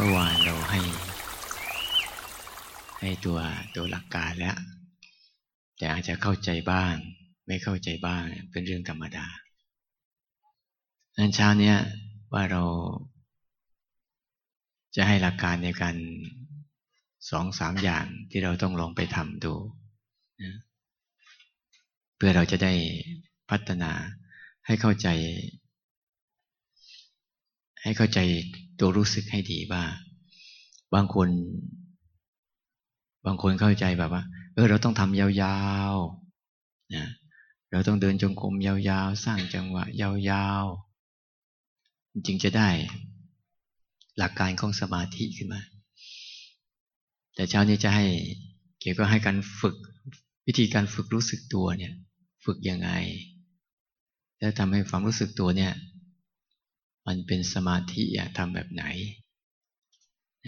[0.00, 0.80] เมื่อวานเราให้
[3.00, 3.38] ให้ตัว
[3.76, 4.56] ตัวหลักการแล้ว
[5.78, 6.94] แต่อาจจะเข้าใจบ้าง
[7.46, 8.22] ไม่เข้าใจบ้าง
[8.52, 9.26] เป็นเรื่องธรรมดา
[11.18, 11.78] นั้นเช้าเนี้ย
[12.32, 12.62] ว่าเรา
[14.96, 15.96] จะให้หลักการในการ
[17.30, 19.54] สองสามอย่างที่เราต้องลองไปทำดู
[20.42, 20.56] นะ
[22.16, 22.74] เพื่อเราจะได้
[23.50, 23.92] พัฒนา
[24.66, 25.08] ให้เข้าใจ
[27.88, 28.20] ให้เข้าใจ
[28.80, 29.84] ตัวรู้สึกให้ดีว่า
[30.94, 31.28] บางคน
[33.26, 34.22] บางคนเข้าใจแบบว่า
[34.54, 35.58] เออ เราต้องทำยา
[35.92, 37.06] วๆนะ
[37.70, 42.68] เราต้องเดินจงกรมยาวๆ สร้างจังหวะ ยาวๆ จึงจะได้
[44.18, 45.62] หลักการของสมาธิขึ้นมา
[47.34, 48.06] แต่เช้านี้จะให้
[48.80, 49.76] เกี่ยวก็ให้การฝึก
[50.46, 51.92] วิธีการฝึกรู้สึกตัวเนี่ย
[52.44, 52.90] ฝึกยังไง
[54.38, 55.74] แล้วทำให้ความรู้สึกตัวเนี่ย
[57.08, 58.84] มันเป็นสมาธิอะทำแบบไหน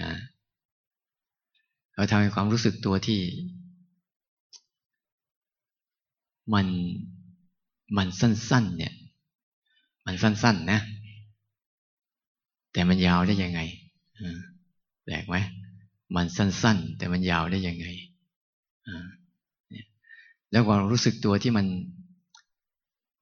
[0.01, 0.13] นะ
[1.95, 3.21] เราทำให้ความรู้สึกตัวที่
[6.55, 6.67] มัน
[7.97, 8.95] มันสั้น ๆ เนี่ย
[10.07, 10.81] มันสั้น ๆ นะ
[12.73, 13.61] แต่มันยาวได้ยังไง
[15.05, 15.37] แปลกไหม
[16.17, 17.87] มันสั้น ๆ แต่มันยาวได้ยังไง
[20.51, 21.67] แล้วความรู้สึกตัวที่มัน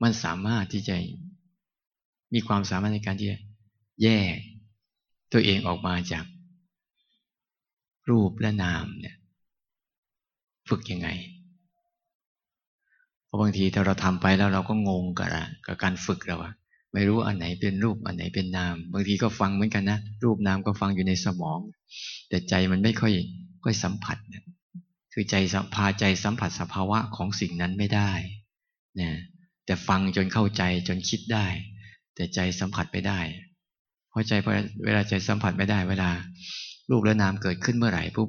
[0.03, 0.97] มันสามารถที่จะ
[2.35, 3.39] มีความสามารถในการที่จะ
[4.03, 4.37] แยก
[5.33, 6.25] ตัวเองออกมาจาก
[8.11, 9.17] รูปและนามเนี่ย
[10.69, 11.09] ฝึกยังไง
[13.25, 15.29] เพราะบางทีถ้าเราทำไปแล้วเราก็งงกับ
[15.67, 16.53] กับการฝึกเราอะ
[16.93, 21.61] ไม่รู้อันไหนเป็นรูปอันไหนเป็นนาม บางทีก็ฟังเหมือนกันนะรูปนามก็ฟังอยู่ในสมอง
[22.29, 23.13] แต่ใจมันไม่ค่อย
[23.65, 24.45] ค่อยสัมผัสนะ
[25.13, 25.35] คือใจ
[25.75, 28.11] พาใจสัมผัสสภาวะของสิ่งนั้นไม่ได้
[29.01, 29.11] นะ
[29.67, 31.47] แต่ฟังจนเข้าใจจนคิดได้
[32.19, 33.21] แต่ใจสัมผัสไม่ได้
[34.11, 34.33] เพราะใจ
[34.85, 36.11] เวลาใจสัมผัสไม่ได้ เวลา
[36.91, 38.29] รูปและนามเกิดขึ้นเมื่อไหร่ปุ๊บ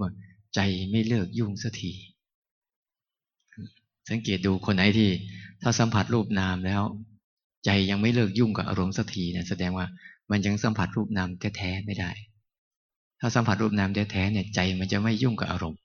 [0.55, 0.59] ใจ
[0.91, 1.91] ไม่เลิกยุ่งสักที
[4.09, 5.09] สังเกตดูคนไหนที่
[5.61, 6.81] ถ้าสัมผัสรูปนามแล้ว
[7.65, 9.87] ใจยังไม่เลิกยุ่งกับอารมณ์สักทีเนี่ยแสดงว่า
[10.31, 12.11] มันยังสัมผัสรูปนามแท้ๆไม่ได้
[13.19, 15.79] ถ้าสัมผัสรูปนามแท้ๆเนี่ยใจมันจะไม่ยุ่งกับอารมณ์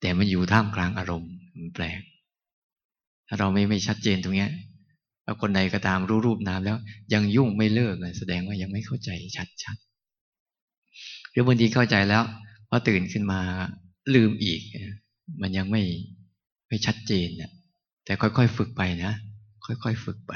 [0.00, 2.00] แต่มันอยู่ท่ามกลางอารมณ์มันแปลก
[3.26, 4.50] ถ้าเราไม่ไม่ชัดเจนตรงเนี้ย
[5.24, 6.76] ถ้าคนใดก็ตามรู้รูปนามแล้ว
[7.12, 9.10] ยังยุ่งไม่เลิกแสดงว่ายังไม่เข้าใจ
[9.62, 12.22] ชัดๆหรือบางทีเข้าใจแล้ว
[12.68, 13.40] พอตื่นขึ้นมา
[14.14, 14.60] ลืมอีก
[15.42, 15.82] มันยังไม่
[16.68, 17.50] ไม่ชัดเจนนี่ย
[18.04, 19.12] แต่ค่อยๆฝึกไปนะ
[19.66, 20.32] ค่อยๆฝึกไป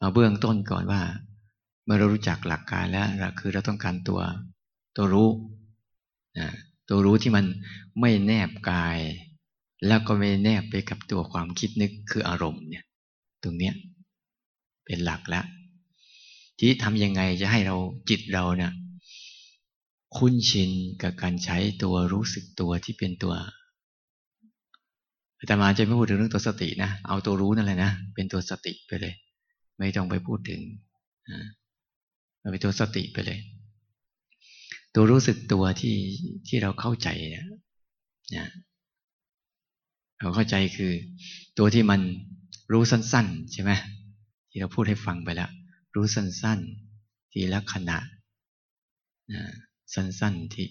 [0.00, 1.00] มาเบื้องต้นก่อนว่า
[1.84, 3.08] เมื่อเรารู้จักหลักการแล้ว
[3.38, 4.20] คือเราต้องการตัว
[4.96, 5.30] ตัวรู้
[6.38, 6.48] นะ
[6.88, 7.44] ตัวรู้ที่มัน
[8.00, 8.98] ไม่แนบกาย
[9.86, 12.84] แล้วก็ไม่แนบไปกับตัวความคิดนึกคืออารมณ์เนี่ย
[13.46, 13.74] ตรงเนี้ย
[14.84, 15.46] เป็นหลักแล้ว
[16.58, 17.76] ที่ทำยังไงจะให้เรา
[18.08, 18.72] จิตเราเนี่ย
[20.16, 20.70] คุ้นชิน
[21.02, 23.34] กับการใช้ตัวรู้สึกตัวที่เป็นตัว
[25.38, 29.14] อาตมาจะไม่พูดถึงเรื่องตัวสตินะ เอาตัวรู้นั่นแหละนะ เป็นตัวสติไปเลย
[29.78, 30.60] ไม่ต้องไปพูดถึง
[32.40, 33.38] เอาเป็นตัวสติไปเลย
[34.94, 35.96] ตัวรู้สึกตัวที่
[36.48, 38.48] ที่เราเข้าใจเนี่ย
[40.20, 40.92] เราเข้าใจคือ
[41.58, 42.00] ตัวที่มัน
[42.72, 43.70] รู้สั้น ๆ ใช่ไหม
[44.50, 45.50] ที่เราพูดให้ฟังไปแล้ว
[45.94, 46.58] รู้สั้น
[46.96, 47.98] ๆ ทีละขณะ
[49.94, 50.64] สั้น ๆ ที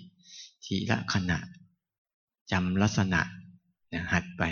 [0.65, 1.37] ทีละขณะ
[2.51, 3.21] จำลักษณะ
[4.13, 4.43] หัดไป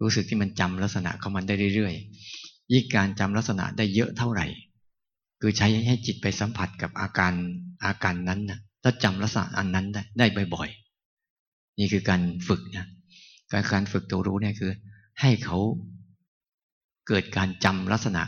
[0.00, 4.46] รู้สึกที่มันจำลักษณะของมันได้เรื่อยๆยิ่งการจำลักษณะได้เยอะเท่าไหร่
[5.40, 7.32] คือใช้ให้จิตไปสัมผัสกับอาการ
[7.84, 10.68] อาการนั้นนะแล้วจำลักษณะอันนั้นได้ได้บ่อย
[11.24, 12.86] ๆ นี่คือการฝึกนะ
[13.52, 14.72] การการฝึกตัวรู้เนี่ยคือ
[15.20, 15.58] ให้เขา
[17.08, 18.22] เกิดการจำลักษณะ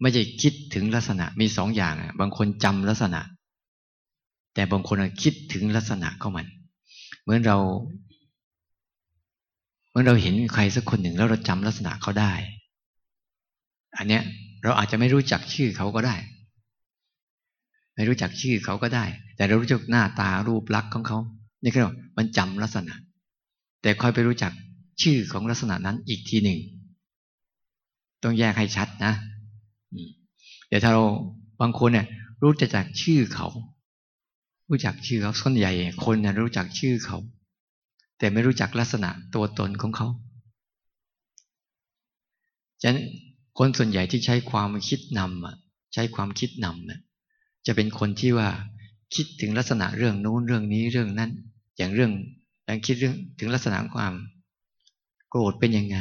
[0.00, 3.20] ไม่ใช่คิดถึงลักษณะมีสองอย่างบางคนจำลักษณะ
[4.54, 6.46] แต่บางคนคิดถึงลักษณะของมัน
[7.22, 7.58] เหมือนเรา
[9.90, 12.32] เมื่อเราเห็นใครสักคนหนึ่งแล้วเราจำลักษณะเขาได้
[13.96, 14.22] อันเนี้ย
[14.62, 16.16] เราอาจจะไม่รู้จักชื่อเขาก็ได้
[17.94, 19.04] ไม่รู้จักชื่อเขาก็ได้
[19.36, 21.18] แต่เรารู้จักหน้าตารูปลักษณ์ของเขา
[21.62, 21.82] นี่คือ
[22.16, 22.94] มันจำลักษณะ
[23.82, 24.52] แต่คอยไปรู้จัก
[25.02, 26.58] ชื่อของลักษณะนั้นอีกทีหนึ่ง
[28.22, 29.12] ต้องแยกให้ชัดนะ
[30.68, 31.04] เดี๋ยวถ้าเรา
[31.60, 32.06] บางคนเนี่ย
[32.42, 33.48] รู้จักจากชื่อเขา
[34.68, 35.72] รู้จักชื่อเขาส่วนใหญ่
[36.04, 37.18] คนเนี่ยรู้จักชื่อเขา
[38.18, 40.08] แต่ไม่รู้จักลักษณะตัวตนของเขา
[42.82, 43.00] ฉะนั้น
[43.58, 45.56] คนส่วนใหญ่ที่ใช้ความคิดนำอะ
[45.94, 47.00] ใช้ความคิดนำเนี่ย
[47.66, 48.48] จะเป็นคนที่ว่า
[49.14, 51.30] คิดถึงลักษณะเรื่องนู้นเรื่องนี้เรื่องนั้น
[51.76, 52.12] อย่างเรื่อง
[52.64, 54.14] อย่างคิดเรื่องถึงลักษณะความ
[55.30, 55.98] โกรธเป็นยังไง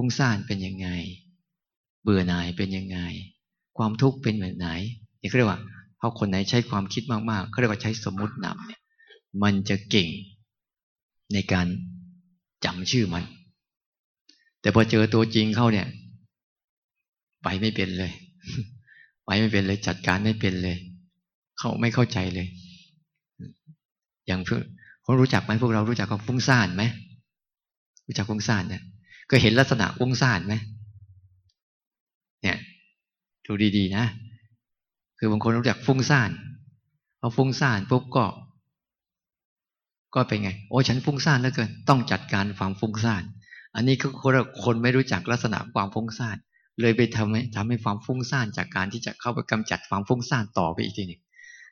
[0.00, 0.88] ฟุ้งซ่านเป็นยังไง
[2.02, 2.98] เบื่อหน่ายเป็นยังไง
[3.78, 4.68] ความทุกข์เป็นแบบไหน
[5.20, 5.60] นี่เรียกว่า
[6.00, 8.80] พราคนไหนใช้ความคิดมากๆเขาเรียกว่าใช้สมมุตินำเนี่ย
[9.42, 10.08] มันจะเก่ง
[11.32, 11.66] ในการ
[12.64, 13.24] จำชื่อมัน
[14.60, 15.86] แต่พอเจอตัวจริงเข้าเนี่ย
[17.42, 18.12] ไปไม่เป็นเลย
[19.26, 20.76] ไปไม่เป็นเลยจัดการไม่เป็นเลย
[21.58, 22.48] เขาไม่เข้าใจเลย
[24.26, 24.62] อย่างเพื่อ
[25.02, 26.82] เขารู้จักไหมพวกเรารู้จักเขาฟุ้งซ่านไหม
[28.06, 28.82] รู้จักฟุ้งซ่านเนี่ย
[29.30, 30.54] ก็เห็นลักษณะฟุ้งซ่านไหม
[32.42, 32.58] เนี่ย
[33.46, 34.04] ดูดีๆนะ
[35.18, 36.30] คือบางคนรู้จักฟุ้งซ่าน
[37.20, 38.24] พอฟุ้งซ่านปุ๊บก็
[40.14, 43.22] ก็เป็นไง โอ้ฉันฟุ้งซ่านแล้วเกิน ต้องจัดการความฟุ้งซ่าน
[43.74, 44.32] อันนี้ก็คน
[44.64, 46.36] คนไม่รู้จักลักษณะความฟุ้งซ่าน
[46.80, 51.22] เลยไปทำให้ทำให้ความฟุ้งซ่านจากการที่จะเข้าไปกำจัดความฟุ้งซ่านต่อไปอีกทีหนึ่ง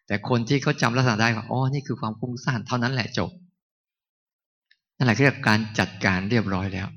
[0.06, 3.30] แต่คนที่เขาจาลักษณะได้ว่าอ๋อนี่คือความฟุ้งซ่านเท่านั้นแหละจบ
[4.96, 6.88] นั่นแหละเรียกการจัดการเรียบร้อยแล้ว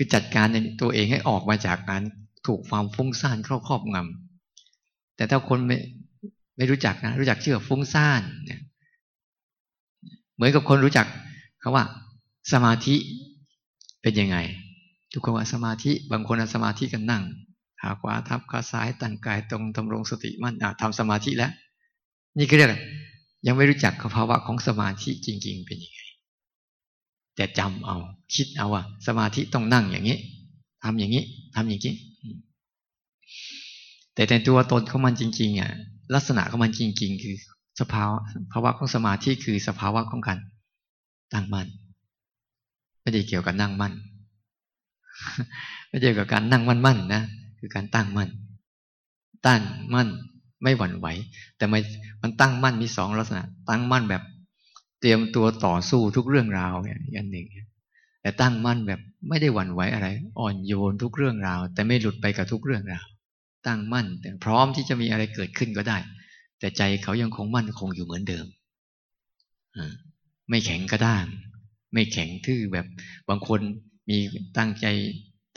[0.00, 2.02] คือจัดการในตัวเองให้ออกมาจากการ
[2.46, 5.76] ถูกความฟุ้งซ่านครอบครอบงำแต่ถ้าคนไม่
[6.56, 8.60] ไม่รู้จักนะรู้จักเชื่อฟุ้งซ่านเนี่ย
[10.34, 11.06] เหมือนกับคนรู้จัก
[11.62, 11.84] คาว่า
[12.52, 12.94] สมาธิ
[14.02, 14.36] เป็นยังไง
[15.12, 17.22] ทุกคนว่าสมาธิบางคนสมาธิกันนั่ง
[17.80, 21.52] ขาขวาทับขาซ้ายตั้งกายตรงทำรงสติมั่นทำสมาธิแล้ว
[22.38, 22.70] นี่ก็เรียก
[23.46, 26.00] ยังไม่รู้จักภาวะของสมาธิจริง ๆ เป็นยังไง
[27.38, 27.96] แต่จำเอา
[28.34, 30.18] คิดเอาว่าสมาธิต้องนั่งอย่างนี้
[30.82, 31.24] ทำอย่างนี้
[31.54, 31.94] ทำอย่างนี้
[34.14, 35.70] แต่ในตัวตนของมันจริง ๆ อะ
[36.14, 37.36] ลักษณะของมันจริง ๆ คือ
[37.80, 38.18] สภาวะ
[38.52, 40.38] ภาวะของสมาธิคือสภาวะของการ
[41.32, 41.66] ตั้งมั่น
[43.02, 43.92] ไม่ได้เกี่ยวกับนั่งมั่น
[45.88, 47.22] ไม่เกี่ยวกับการนั่งมั่นมั่นนะ
[47.58, 48.28] คือการตั้งมั่น
[49.46, 49.60] ตั้ง
[49.94, 50.08] มั่น
[50.62, 51.06] ไม่หวั่นไหว
[51.56, 51.80] แต่มัน
[52.22, 54.22] มันตั้งมั่นมีสองลักษณะ ตั้งมั่นแบบ
[55.00, 56.74] เตรียมตัวต่อสู้ทุกเรื่องราว
[57.12, 57.46] อย่างหนึ่ง
[58.22, 60.06] แต่ตั้งมั่นแบบไม่ได้หวั่นไหวอะไร
[60.38, 63.06] อ่อนโยนทุกเรื่องราว แต่ไม่หลุดไปกับทุกเรื่องราว
[63.66, 65.98] ตั้งมั่น แต่พร้อมที่จะมีอะไรเกิดขึ้นก็ได้
[66.58, 68.46] แต่ใจเขายังคงมั่นคงอยู่เหมือนเดิม
[70.48, 71.24] ไม่แข็งกระด้าง
[71.92, 72.86] ไม่แข็งทื่อแบบ
[73.28, 73.60] บางคน
[74.08, 74.18] มี
[74.58, 74.86] ตั้งใจ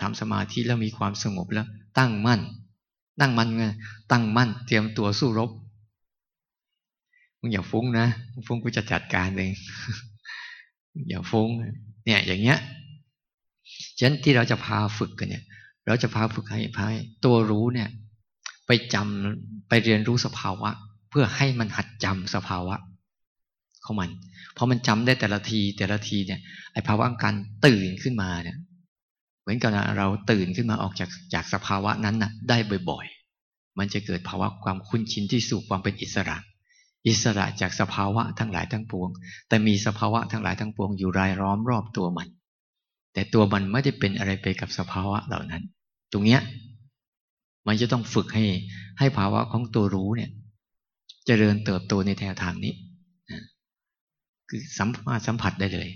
[0.02, 1.68] ทำสมาธิแล้วมีความสงบแล้ว
[2.00, 2.42] ตั้งมั่น
[3.20, 3.66] ตั้งมั่นไง
[4.12, 5.50] ตั้งมั่น เตรียมตัวสู้รบ
[7.42, 8.08] มึงอย่าฟุ้งนะ
[8.48, 9.54] ฟุ้งกูจะจัดการเอง
[11.10, 11.50] อย่าฟุ้ง
[12.06, 12.60] เนี่ย อย่างเงี้ย
[13.98, 15.44] ฉะนั้นที่เราจะพาฝึกกันเนี่ย
[15.88, 16.86] เราจะพาฝึกให้พา
[17.26, 17.90] ตัวรู้เนี่ย
[18.68, 20.70] ไปจำไปเรียนรู้สภาวะ
[21.10, 22.76] เพื่อให้มันหัดจำสภาวะ
[23.86, 24.10] ของมัน
[24.54, 26.40] เพอมันจำได้แต่ละที แต่ละทีเนี่ย
[26.74, 27.36] ไอภาวะการ
[27.66, 28.58] ตื่นขึ้นมาเนี่ย
[29.42, 32.58] เหมือนกับเราตื่นขึ้นมาออกจากจากสภาวะนั้นน่ะ ได้
[32.90, 33.06] บ่อย
[33.44, 36.38] ๆ มันจะเกิดภาวะความคุ้นชินที่สู่ความเป็นอิสระ
[37.08, 39.10] อิสระจากสภาวะทั้งหลายทั้งปวง
[39.48, 42.28] แต่มีสภาวะทั้งหลายทั้งปวงอยู่รายล้อมรอบตัวมัน
[43.14, 45.64] แต่ตัวมันไม่ได้เป็นอะไรไปกับสภาวะเหล่านั้น
[46.12, 46.42] ตรงเนี้ย
[47.68, 48.46] มันจะต้องฝึกให้
[49.00, 50.34] ให้ภาวะของตัวรู้เนี่ยจ
[51.26, 52.74] เจริญเติบโตในแนวทางนี้
[54.50, 55.90] คือสัมผัสสัมผัสได้เลย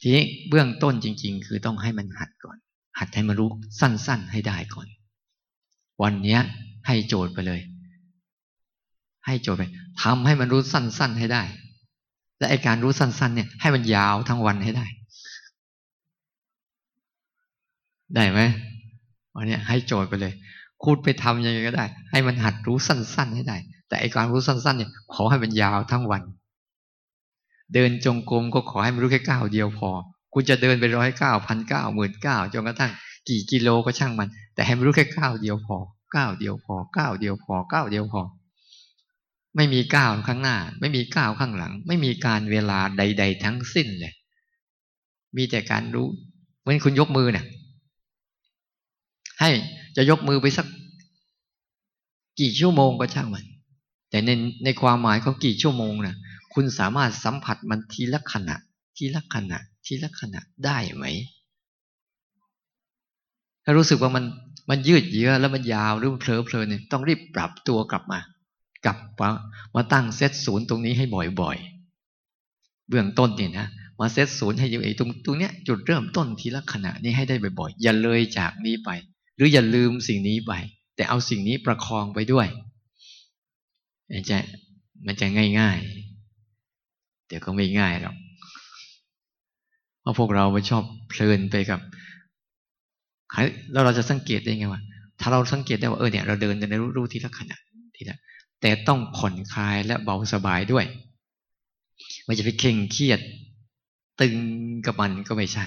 [0.00, 2.56] ทีนี้เบื้องต้นจริง ๆ คือต้องให้มันหัดก่อน
[2.98, 3.50] หัดให้มันรู้
[3.80, 4.86] สั้น ๆ ให้ได้ก่อน
[6.02, 6.38] วันนี้
[6.86, 7.60] ให้โจทย์ไปเลย
[9.26, 9.62] ให้โจทย์ไป
[10.02, 11.42] ทำให้มันรู้สั้น ๆให้ได้
[12.38, 14.86] และไอการรู้สั้น ๆ เนี่ย ให้มันยาวทั้งวันให้ได้
[18.14, 18.40] ได้ไหม
[19.36, 20.32] วันนี้ให้โจทย์ไปเลย
[20.82, 23.56] คูดไปทำยังไงก็ได้ ให้มันหัดรู้สั้น ๆ ให้ได้
[23.88, 26.22] แต่ไอการรู้สั้น ๆ เนี่ย ขอให้มันยาวทั้งวัน
[27.74, 29.90] เดินจงกรมก็ขอให้มันรู้แค่ก้าวเดียวพอ
[30.32, 32.92] คุณจะเดินไปร้อยเก้าพันเก้าหมื่นเก้าจนกระทั่ง
[33.28, 35.76] กี่กิโลก็ช่างมัน แต่ให้มันรู้แค่ก้าวเดียวพอ
[36.16, 38.22] ก้าวเดียวพอก้าวเดียวพอก้าวเดียวพอ
[39.56, 44.14] ไม่มีก้าวข้างหน้า ไม่มีก้าวข้างหลัง ไม่มีการเวลาใด ๆ ทั้งสิ้นเลย
[45.36, 46.08] มีแต่การรู้
[46.60, 47.46] เหมือนคุณยกมือเนี่ย
[49.40, 49.50] ให้
[49.96, 50.66] จะยกมือไปสัก
[52.40, 53.44] กี่ชั่วโมงก็ช่างมัน
[54.10, 54.30] แต่ใน
[54.64, 56.16] ในความหมายของกี่ชั่วโมงนะ่ะ
[56.54, 58.56] คุณสามารถสัมผัสมันทีละขณะ
[58.96, 61.04] ทีละขณะ ทีละขณะได้ไหม
[63.64, 64.24] ถ้ารู้สึกว่ามัน
[64.70, 68.18] มันยืดเยื้อแล้วมันยาวหรือเพลอเพลินเนี่ยต้องรีบปรับตัวกลับมา
[68.84, 69.30] กลับมา
[69.74, 71.04] มาตั้งเซตศูนย์ตรงนี้ให้
[71.40, 73.66] บ่อยๆ เบื้องต้นเนี่ยนะ
[74.00, 78.90] มาเซตศูนย์ให้อยู่ไอ้ตรงตรงเนี้ยจุดเริ่มต้นทีละขณะนี้ให้ได้บ่อยๆ อย่าเลยจากนี้ไป
[79.36, 80.52] หรืออย่าลืมสิ่งนี้ไป
[80.96, 82.46] แต่เอาสิ่งนี้ประคองไปด้วย
[84.10, 84.36] มันจะ
[85.06, 85.26] มันจะ
[85.60, 88.16] ง่ายๆเดี๋ยวก็ไม่ง่ายหรอก
[90.00, 91.80] เพราะพวกเราไปชอบเพลินไปกับ
[93.72, 94.82] แล้วเราจะสังเกตได้ไงว่า
[95.20, 97.58] ถ้าเราสังเกตได้ว่าเออเนี่ยเราเดินในรู้รู้ทีละขณะ
[98.66, 100.86] แต่ต้องผ่อนคลายและเบาสบายด้วย
[102.24, 103.20] ไม่จะไปเข่งเครียด
[104.20, 104.34] ตึง
[104.86, 105.66] กับมันก็ไม่ใช่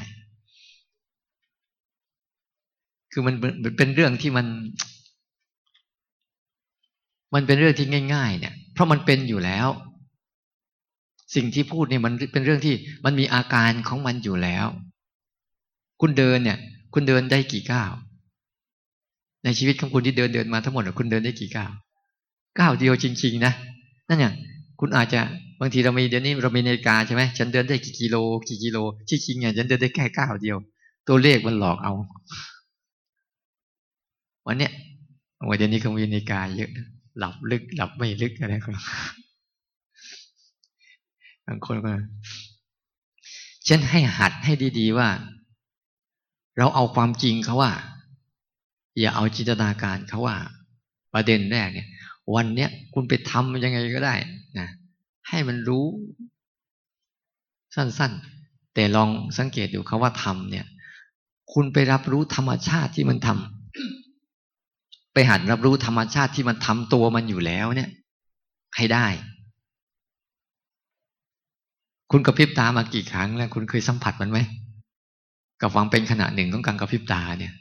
[3.12, 3.36] คือมัน
[3.78, 4.48] เป็นเรื่องที่มัน
[7.34, 9.68] มันเป็นเรื่องที่ง่าย ๆ เนี่ย เพราะมันเป็นอยู่แล้ว
[11.36, 12.76] สิ่งที่พูดเนี่ยมันเป็นเรื่องที่
[13.06, 14.68] มันมีอาการของมันอยู่แล้ว
[16.02, 16.58] คุณเดินเนี่ย
[16.94, 17.92] คุณเดินได้กี่ก้าว
[19.44, 21.74] ในชีวิตของคุณที่เดินเดินมาทั้งหมดคุณเดินได้กี่ก้าว
[22.60, 23.54] ก้าวเดียวจริง ๆ นะ
[24.08, 24.34] นั่นอย่าง
[24.80, 25.22] คุณอาจจะ
[25.60, 28.16] บางทีเรามีเดี๋ยวนี้เรามีนาฬิกาใช่ไหมฉันเดินได้กี่กิโล
[28.48, 28.78] กี่กิโล
[29.10, 30.58] ที่จริงเนี่ยฉันเดินได้แค่ก้าวเดียว
[31.08, 31.94] ตัวเลขมันหลอกเอา
[34.48, 34.72] วันเนี้ย
[35.50, 36.72] วันเดี๋ยวนี้เขามีนาฬิกาเยอะ
[37.20, 38.72] หลับลึก หลับไม่ลึกอะไรก็
[41.48, 41.92] บางคนก็
[43.68, 45.10] ฉันให้หัดให้ดี ๆ ว่า
[46.58, 47.72] เราเอาความจริงเขาว่า
[49.00, 50.36] อย่าเอาจินตนาการเขาว่า
[51.14, 51.88] ประเด็นแรกเนี่ย
[52.36, 54.16] วันเนี้ยคุณไปทำยังไงก็ได้
[54.60, 54.68] นะ
[55.30, 55.86] ให้มันรู้
[57.76, 60.66] สั้นๆ แต่ลองสังเกตดูเขาว่าทำเนี่ย
[61.54, 67.90] คุณไปรับรู้ธรรมชาติที่มันทำไปหัดรับรู้ธรรมชาติที่มันทำตัวมันอยู่แล้วเนี่ย
[68.76, 69.08] ให้ได้
[72.12, 74.40] คุณกระพริบตามากี่ครั้งแล้ว คุณเคยสัมผัสมันไหม
[75.62, 77.54] กับฟังเป็นขณะหนึ่งของการกระพริบตาเนี่ย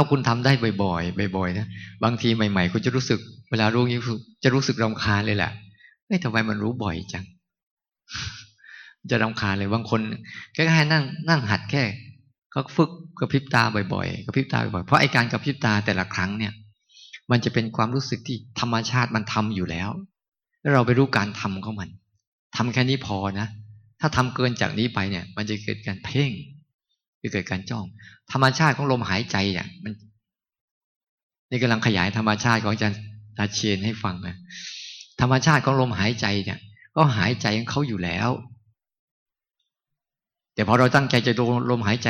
[0.00, 0.52] ถ้าคุณทำได้
[0.82, 1.66] บ่อยๆบ่อยๆนะ
[2.04, 3.18] บางทีใหม่ๆ คุณจะรู้สึก
[3.50, 4.00] เวลารู้นี้
[4.44, 5.50] จะรู้สึกรำคาญเลยแหละ
[6.06, 7.24] เฮ้ยทำไมมันรู้บ่อยจัง
[9.10, 10.00] จะรำคาญเลยบางคน
[10.52, 11.82] แค่ให้นั่ง นั่งหัดแค่
[12.50, 12.90] เขาฝึก
[13.20, 13.62] กระพริบตา
[13.94, 16.52] บ่อยๆกระพริบตาบ่อยๆเพราะไอการกระพริบตาแต่ละครั้งเนี่ย
[17.30, 19.88] มันจะเป็นความรู้สึกที่ธรรมชาติมันทำอยู่แล้ว
[20.60, 21.88] แล้วเราไปรู้การทำของมัน
[22.56, 23.48] ทำแค่นี้พอนะ
[24.00, 26.30] ถ้าทำเกินจากนี้ไปเนี่ย มันจะเกิดการเพ่ง
[27.22, 27.84] จะเกิดการจ้อง
[28.32, 29.92] ธรรมชาติของลมหายใจเนี่ยมัน
[31.50, 32.98] นี่กำลังขยายธรรมชาติของอาจารย์
[33.36, 34.36] ตาเชนให้ฟังนะ
[35.20, 36.58] ธรรมชาติของลมหายใจเนี่ย
[36.96, 38.30] ก็หายใจของเขาอยู่แล้ว
[40.54, 42.08] แต่พอเราตั้งใจจะดูลมหายใจ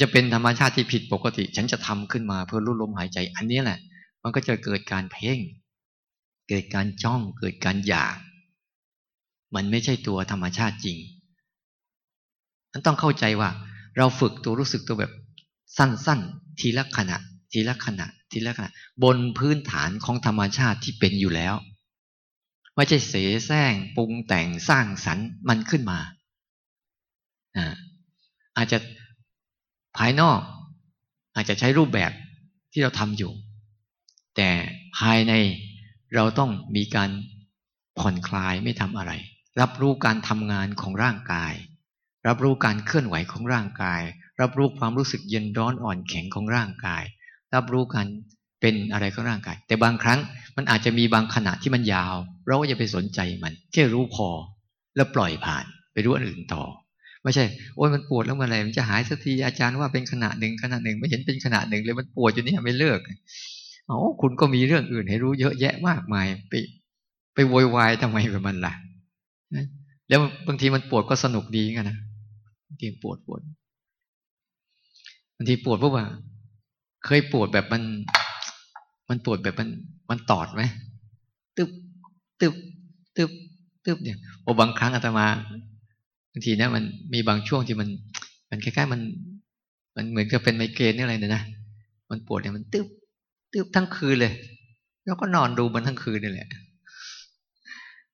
[0.00, 3.78] จะเป็นธรรมชาติที่ผิดปกติ ฉันจะทำขึ้นมาเพื่อรู้ลมหายใจ อันนี้แหละ
[4.22, 5.38] มันก็จะเกิดการเพ่ง
[6.48, 8.16] เกิดการจ้อง เกิดการอยาก
[9.54, 10.98] มันไม่ใช่ตัวธรรมชาติจริง
[12.72, 13.50] นั้นต้องเข้าใจว่า
[13.96, 15.12] เราฝึกตัวรู้สึกตัวแบบ
[15.76, 17.16] สั้นๆ ทีละขณะ
[17.52, 18.70] ทีละขณะ ทีละขณะ
[19.04, 21.54] บนพื้นฐานของธรรมชาติที่เป็นอยู่แล้ว
[22.76, 23.14] ไม่ใช่เส
[23.46, 25.98] แสร้งปรุงแต่งสร้างสรรค์มันขึ้นมา
[28.56, 28.78] อาจจะ
[29.96, 30.40] ภายนอก
[31.34, 32.12] อาจจะใช้รูปแบบ
[32.72, 33.32] ที่เราทำอยู่
[34.36, 34.50] แต่
[34.98, 35.32] ภายใน
[36.14, 37.10] เราต้องมีการ
[37.98, 39.12] ผ่อนคลายไม่ทำอะไร
[39.60, 41.52] รับรู้การทำงานของร่างกาย
[42.26, 44.02] รับรู้การเคลื่อนไหวของร่างกาย
[44.40, 47.02] รับรู้ความรู้สึกเย็นร้อนอ่อนแข็งของร่างกาย
[47.54, 48.06] รับรู้การ
[48.60, 50.18] เป็นอะไรของร่างกาย แต่บางครั้ง
[50.56, 52.14] มันอาจจะมีบางขณะที่มันยาว
[52.46, 54.28] เราก็จะไปสนใจมัน แค่รู้พอ
[54.96, 56.64] แล้วปล่อยผ่านไปรู้อันอื่นต่อ
[57.22, 57.44] ไม่ใช่
[57.76, 63.00] โอ้ยมันปวดแล้วเมื่อไหร่มันจะหายสักทีอาจารย์ว่าเป็นขณะหนึ่งขณะหนึ่งไม่เห็นเป็นขณะหนึ่งเลยมันปวดอยู่นี่ไม่เลิก
[63.90, 66.54] อ๋อคุณก็มีเรื่องอื่นให้รู้เยอะแยะมากมายไป
[67.34, 68.72] ไปโวยวายทำไมกับมันล่ะ
[70.08, 71.96] แล้วบางทีมันปวดก็สนุกดีกันนะ
[72.70, 73.40] บางทีปวดปวด
[75.36, 76.04] บางทีปวดเพราะว่า
[77.04, 77.82] เคยปวดแบบมัน
[79.08, 79.68] มันปวดแบบมัน
[80.10, 80.62] มันตอดไหม
[81.56, 81.70] ตึบ
[82.40, 82.54] ตึบ
[83.16, 83.30] ตึบ
[83.86, 85.26] ตึบเนี่ยโอบางครั้งอาตมา
[86.32, 87.88] บางทีนะมันมีบางช่วงที่มัน
[88.50, 89.00] มันคล้ายๆมัน
[89.96, 91.42] มันเหมือนกับเป็นไมเกรนนี่อะไรเนี่ยนะ
[92.10, 92.86] มันปวดเนี่ยมันตึบ
[93.52, 94.32] ตึบทั้งคืนเลย
[95.04, 96.48] แล้วก็นอนดูมันทั้งคืนนี่แหละ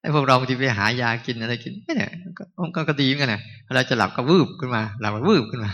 [0.01, 2.11] ไอ้พวกเราบางทีไปหายากินอะไรกินไม่เนี่ย
[2.75, 3.41] ก็ก็ดีเหมือนกันนะ
[3.75, 5.71] เราจะหลับก็วืบขึ้นมา หลับก็วืบขึ้นมา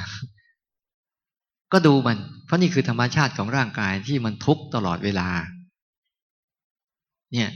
[1.74, 5.27] ก็ดูมัน เพราะนี่คือธรรมชาติของร่างกายที่มันทุกข์ตลอดเวลา
[7.34, 7.50] เนี่ย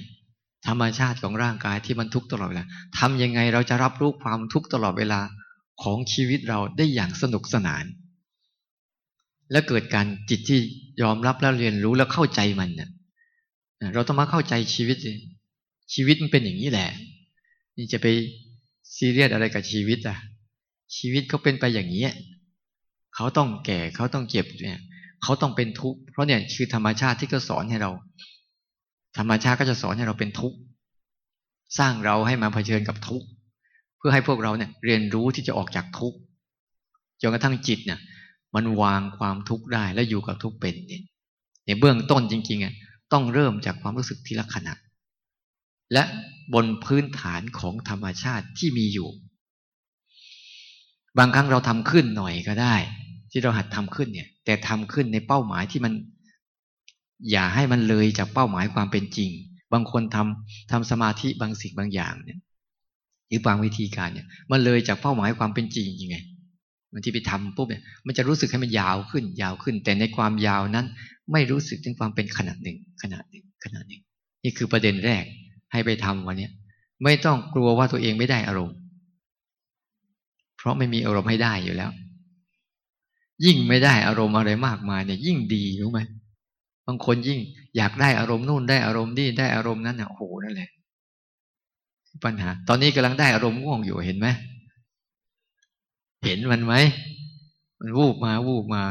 [0.68, 2.66] ธรรมชาติของร่างกายที่มันทุกข์ตลอดเวลา
[3.00, 5.20] ทำยังไงเราจะรับรู้ความทุกข์ตลอดเวลา
[5.84, 7.86] ของชีวิตเราได้อย่างสนุกสนาน
[9.52, 10.60] และเกิดการจิตที่
[11.02, 12.90] ยอมรับแล้วเรียนรู้แล้วเข้าใจมันเนี่ย
[13.94, 14.98] เราต้องมาเข้าใจชีวิต
[15.94, 16.90] ชีวิตมันเป็นอย่างนี้แหละ
[17.78, 18.08] นี่จะไป
[18.96, 20.18] ซีเรียสอะไรกับชีวิตอะ
[20.98, 22.08] ชีวิตเขาเป็นไปอย่างนี้
[23.16, 24.82] เขาต้องแก่เขาต้องเจ็บเนี่ย
[25.24, 27.92] เขาต้องเป็นทุกข์เพราะเนี่ยคือธรรมชาติที่ก็สอนให้เรา
[29.18, 30.58] ธรรมชาติก็จะสอนให้เราเป็นทุกข์
[31.80, 33.28] สร้างเราให้มาเผชิญกับทุกข์
[33.98, 36.18] เพื่อให้พวกเราเนี่ยเรียนรู้ที่จะออกจากทุกข์
[37.22, 38.00] จนกระทั่งจิตเนี่ย
[38.56, 41.04] มันวางความทุกข์ได้แล้วอยู่กับทุกข์เป็นเนี่ย
[41.66, 42.74] ในเบื้องต้นจริงๆอะ
[43.14, 44.74] ต้องเริ่มจากความรู้สึกทีละขณะ
[45.94, 46.04] และ
[46.54, 49.10] บนพื้นฐานของธรรมชาติที่มีอยู่
[51.18, 52.76] บางครั้งเราทำขึ้นหน่อยก็ได้
[53.32, 55.94] ที่เราหัดทำขึ้นเนี่ย แต่ทำขึ้นในเป้าหมายที่มัน
[57.32, 59.32] อย่าให้มันเลยจากเป้าหมายความเป็นจริง
[59.74, 62.40] บางคนทำทำสมาธิบางสิ่งบางอย่างเนี่ย
[63.28, 66.18] หรือบางวิธีการเนี่ย มันเลยจากเป้าหมายความเป็นจริงยังไง
[66.94, 70.86] มันที่ไปทำปุ๊บเนี่ยมันจะรู้สึกให้มันยาวขึ้น ยาวขึ้น แต่ในความยาวนั้น
[71.32, 74.02] ไม่รู้สึกถึงความเป็นขนาดหนึ่งขนาดหนึ่งขนาดหนึ่ง
[74.44, 75.24] นี่คือประเด็นแรก
[75.72, 76.50] ให้ไปทำวันนี้
[77.04, 78.76] ไม่ต้องกลัวว่าตัวเองไม่ได้อารมณ์
[80.58, 81.92] เพราะไม่มีอารมณ์ให้ได้อยู่แล้ว
[83.46, 86.00] ยิ่งไม่ได้อารมณ์อะไรมากมายเนี่ยยิ่งดีรู้ไหม
[86.88, 87.40] บางคนยิ่ง
[87.78, 90.70] อยากได้อารมณ์นู่นได้อารมณ์นี่ได้อารมณ์นั้นเนี่ยโอ้โหนั่นแหละ
[92.24, 94.28] ปัญหา ตอนนี้กำลังได้อารมณ์ง่วงอยู่เห็นไหม
[96.26, 96.74] เห็นมันไหม
[97.80, 98.84] มันวูบมาวูบมา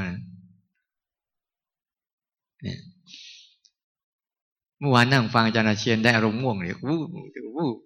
[2.63, 2.79] เนี่ย
[4.81, 7.09] เมื่อวานนั่งฟังอาจารย์เชียนได้อารมณ์ง่วงเลยวูบ
[7.57, 7.77] วูบ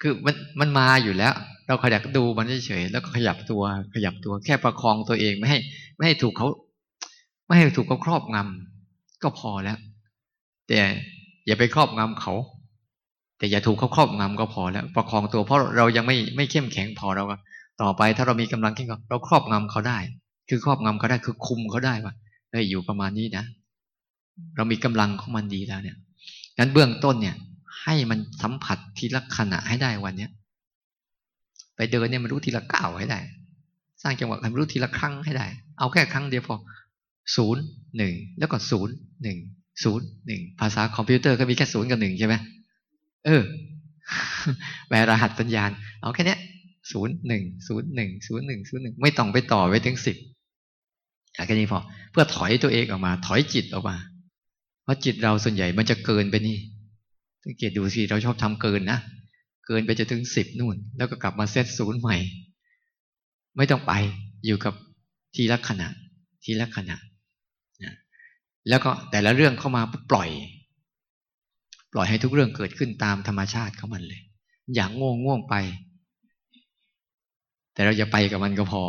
[0.00, 1.34] คือมันมันมาอยู่แล้ว
[1.66, 3.62] เราขยับดูมันเฉยๆแล้วก็ขยับตัว
[3.94, 5.58] ขยับตัวแค่ประคองตัวเองไม่ให้
[5.96, 6.48] ไม่ให้ถูกเขา
[7.46, 9.78] ไม่ให้ถูกเขาครอบงำก็พอแล้ว
[10.68, 10.80] แต่
[11.46, 12.34] อย่าไปครอบงำเขา
[13.38, 17.36] แต่อย่าถูกเขาครอบงำก็พอแล้ว ประคองตัวเพราะเรายังไม่ไม่เข้มแข็งพอเราก็
[17.82, 19.98] ต่อไปถ้าเรามีกำลังแข็งเราครอบงำเขาได้
[20.48, 22.14] คือครอบงำเขาได้คือคุมเขาได้ว่า
[22.50, 23.44] เฮ้ยอยู่ประมาณนี้นะ
[24.56, 25.96] เรามีกำลังของมันดีแล้วเนี่ย
[26.58, 27.36] งั้นเบื้องต้นเนี่ย
[27.82, 30.30] ให้มันสัมผัสทีละขณะให้ได้วันเนี้ย
[31.76, 33.20] ไปเดินเนี่ยมันรู้ทีละก้าวให้ได้
[34.02, 35.46] สร้างจังหวะให้มันรู้ทีละครั้งให้ได้
[35.78, 36.56] เอาแค่ครั้งเดียวพอ
[37.36, 37.62] ศูนย์
[37.96, 39.38] หนึ่งแล้วก็ศูนย์หนึ่ง
[39.84, 42.34] ศูนย์หนึ่งภาษาคอมพิวเตอร์ก็มีแค่ศูนย์กับหนึ่งใช่ไหม
[43.26, 43.42] เออ
[44.88, 45.70] แปลรหัสสัญญาณ
[46.02, 46.36] เอาแค่นี้
[46.92, 50.16] ศูนย์หนึ่งศูนย์หนึ่งศูนย์หนึ่งศูนย์หนึ่งไม่ต้องไปต่อไปถึงสิบ
[51.46, 53.96] แค่นี้พอ เพื่อถอยตัวเองออกมา ถอยจิตออกมา
[54.86, 56.58] เพราะจิตเราส่วนใหญ่มันจะเกินไปนี่
[57.44, 58.98] สังเกตดูสิเราชอบทำเกินนะ
[59.66, 62.16] เกินไปจะถึงสิบนู่น แล้วก็กลับมาเซตศูนย์ใหม่
[63.56, 63.92] ไม่ต้องไป
[64.44, 64.74] อยู่กับ
[65.34, 65.88] ทีละขณะ
[66.44, 66.96] ทีละขณะ
[67.82, 67.94] นะ
[68.68, 70.30] แล้วก็แต่ละเรื่องเข้ามาปล่อย
[71.92, 74.22] ปล่อยให้ทุกเรื่องเกิดขึ้นตามธรรมชาติของมันเลย
[74.74, 75.54] อย่างง่วงง่วงไป
[77.72, 78.82] แต่เราจะไปกับมันก็พอ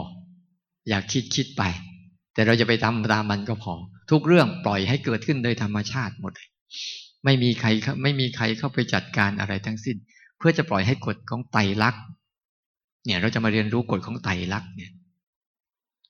[0.89, 1.63] อยากคิดคิดไป
[2.33, 3.73] แต่เราจะไปทำตามมันก็พอ
[4.11, 6.33] ทุกเรื่องปล่อยให้เกิดขึ้นโดยธรรมชาติหมด
[7.25, 7.67] ไม่มีใคร
[8.03, 9.97] ไม่มีใครเข้าไปจัดการอะไรทั้งสิ้น
[10.37, 12.03] เพื่อจะปล่อยให้กฎของไตรลักษณ์
[13.05, 14.91] เนี่ยเราจะมาเรียนรู้กฎของไตรลักษณ์เนี่ย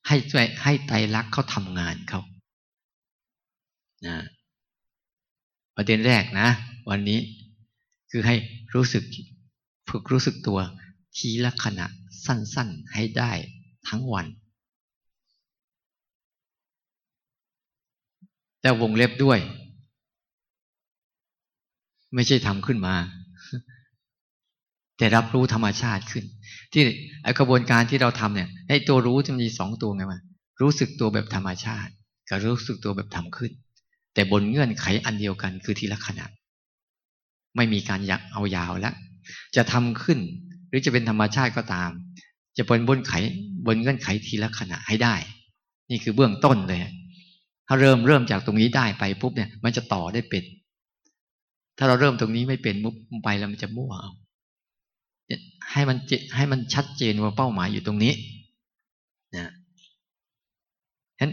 [0.07, 2.21] ให้ช่วยให้ไตรลักษณ์เขาทำงานเขา
[4.05, 4.17] นะ
[5.75, 6.47] ประเด็นแรกนะ
[6.89, 7.19] วันนี้
[8.11, 8.35] คือให้
[8.75, 9.03] รู้สึก
[9.89, 10.59] ฝึกรู้สึกตัว
[11.17, 11.85] ทีละขณะ
[12.25, 13.31] สั้นๆให้ได้
[13.87, 14.25] ทั้งวัน
[18.67, 19.39] แล้ววงเล็บด้วย
[22.15, 22.95] ไม่ใช่ทำขึ้นมา
[24.97, 26.23] แต่รับรู้ธรรมชาติขึ้น
[26.73, 26.83] ที่
[27.39, 30.19] กระบวนการที่เราทำเนี่ยให้ตัวรู้จะมีสองตัวไงมา
[30.61, 31.91] รู้สึกตัวแบบธรรมชาติ
[32.29, 33.51] กับรู้สึกตัวแบบทำขึ้น
[34.13, 36.25] แต่บนเงื่อนไขอันเดียวกันคือทีละขณะ
[37.55, 38.95] ไม่มีการยักเอายาวแล้ว
[39.55, 40.19] จะทำขึ้น
[40.69, 41.89] หรือจะเป็นธรรมชาติก็ตาม
[42.57, 43.13] จะบนบนไข
[43.65, 45.15] บนเงื่อนไขทีละขณะให้ได้
[45.89, 46.81] นี่คือเบื้องต้นเลย
[47.67, 50.43] ถ้าเริ่มเริ่มจากตรงนี้ได้ไปปุ๊บเนี่ย มันจะต่อได้เป็น
[51.77, 54.11] ถ้าเราเริ่มตรงนี้ไม่เป็นมุบไปแล้วมันจะมั่วเอา
[55.71, 55.97] ให้มัน
[56.35, 58.13] ให้มันชัดเจนว่าเป้าหมายอยู่ตรงนี้
[59.35, 59.51] นะ
[61.19, 61.31] ฉะนั้น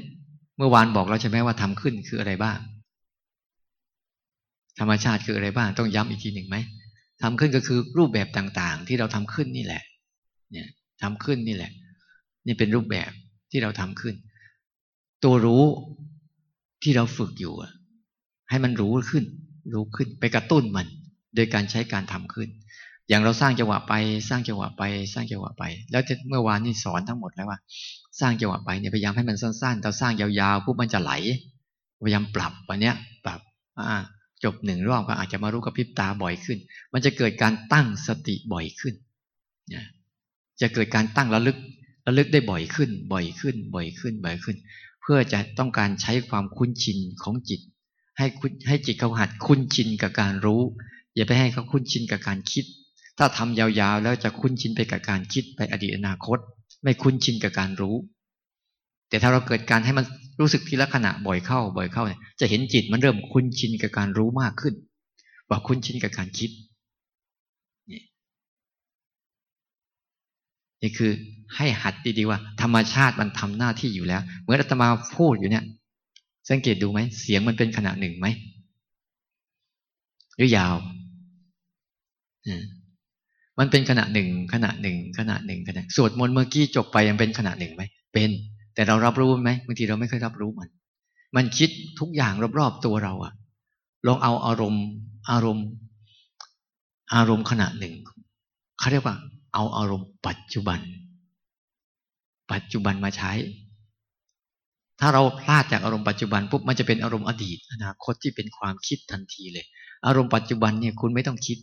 [0.58, 2.58] เมื่อวานบอกเราใช่ไหมว่าทำขึ้นคืออะไรบ้าง
[4.78, 6.56] ธรรมชาติคืออะไรบ้าง ต้องย้ำอีกทีหนึ่งไหม
[7.22, 9.82] ทำขึ้นก็คือรูปแบบต่างๆ ที่เราทำขึ้นนี่แหละ
[10.52, 10.68] เนี่ย
[11.02, 11.72] ทำขึ้นนี่แหละ
[12.46, 13.10] นี่เป็นรูปแบบ
[13.50, 14.14] ที่เราทำขึ้น
[15.24, 15.64] ตัวรู้
[16.84, 17.54] ที่เราฝึกอยู่
[18.50, 19.24] ให้มันรู้ขึ้น
[19.74, 20.86] รู้ขึ้นไปกระตุ้นมัน
[21.34, 22.48] โดยการใช้การทำขึ้น
[23.08, 23.92] อย่างเราสร้างจังหวะไป
[24.28, 24.82] สร้างจังหวะไป
[25.14, 27.58] สร้างจังหวะไป แล้วเมื่อวานนี้สอนทั้งหมดแล้วว่า
[28.20, 31.12] สร้างจังหวะไปเนี่ยพยายามให้มันสั้นๆเราสร้างยาวๆปุ๊บมันจะไหล
[32.04, 32.94] พยายามปรับวันเนี้ย
[33.24, 33.40] ปรับ
[33.78, 33.96] อ่า
[34.44, 36.58] จบหนึ่งรอบก็อาจจะมารู้กับพิบตาบ่อยขึ้น
[36.92, 38.94] มันจะเกิดการตั้งสติบ่อยขึ้น
[39.74, 39.84] นะ
[40.60, 41.58] จะเกิดการตั้งระลึก
[42.06, 44.56] ระลึกได้บ่อยขึ้น บ่อยขึ้น บ่อยขึ้น บ่อยขึ้น
[45.06, 47.60] เพื่อจะต้องการใช้ความคุ้นชินของจิต
[48.18, 48.26] ให้
[48.68, 50.62] ให้จิตเขาหัดคุ้นชินกับการรู้
[51.14, 52.64] อย่าไปให้เขาคุ้นชินกับการคิด
[53.18, 56.38] ถ้าทำยาวๆ แล้วจะคุ้นชินไปกับการคิดไปอดีตอนาคต
[56.82, 57.96] ไม่คุ้นชินกับการรู้
[59.08, 60.04] แต่ถ้าเราเกิดการให้มัน
[60.40, 64.74] รู้สึกทีละขณะบ่อยเข้า บ่อยเข้าเนี่ยจะเห็นจิตมันเริ่มคุ้นชินกับการรู้มากขึ้น
[65.48, 66.50] กว่าคุ้นชินกับการคิด
[70.82, 71.12] นี่คือ
[71.56, 75.64] ให้หัดดีๆว่า ธรรมชาติมันทำหน้าที่อยู่แล้ว เหมือนอาตมาพูดอยู่เนี่ย
[76.50, 78.26] สังเกตดูไหมเสียงมันเป็นขณะหนึ่งไหม
[80.36, 80.74] หรือยาว
[83.58, 88.30] มันเป็นขณะหนึ่งขณะหนึ่งขณะหนึ่งขณะสวดมนต์เมื่อกี้จบไปยังเป็นขณะหนึ่งไหมเป็น
[88.74, 90.68] แต่เรารับรู้ไหมบางทีเราไม่เคยรับรู้มัน
[91.36, 93.32] มันคิดทุกอย่างรอบๆตัวเราอะ
[94.06, 94.84] ลองเอาอารมณ์
[95.30, 95.66] อารมณ์
[97.14, 97.94] อารมณ์ขณะหนึ่ง
[98.78, 99.16] เขาเรียกว่า
[99.54, 100.78] เอาอารมณ์ปัจจุบัน
[102.52, 103.32] ปัจจุบันมาใช้
[105.00, 109.66] ถ้าเราพลาดจากอารมณ์ปัจจุบันปุ๊บมันจะเป็นอารมณ์อดีต อนาคตที่เป็นความคิดทันทีเลย
[110.06, 111.58] อารมณ์ปัจจุบันเนี่ยคุณไม่ต้องคิด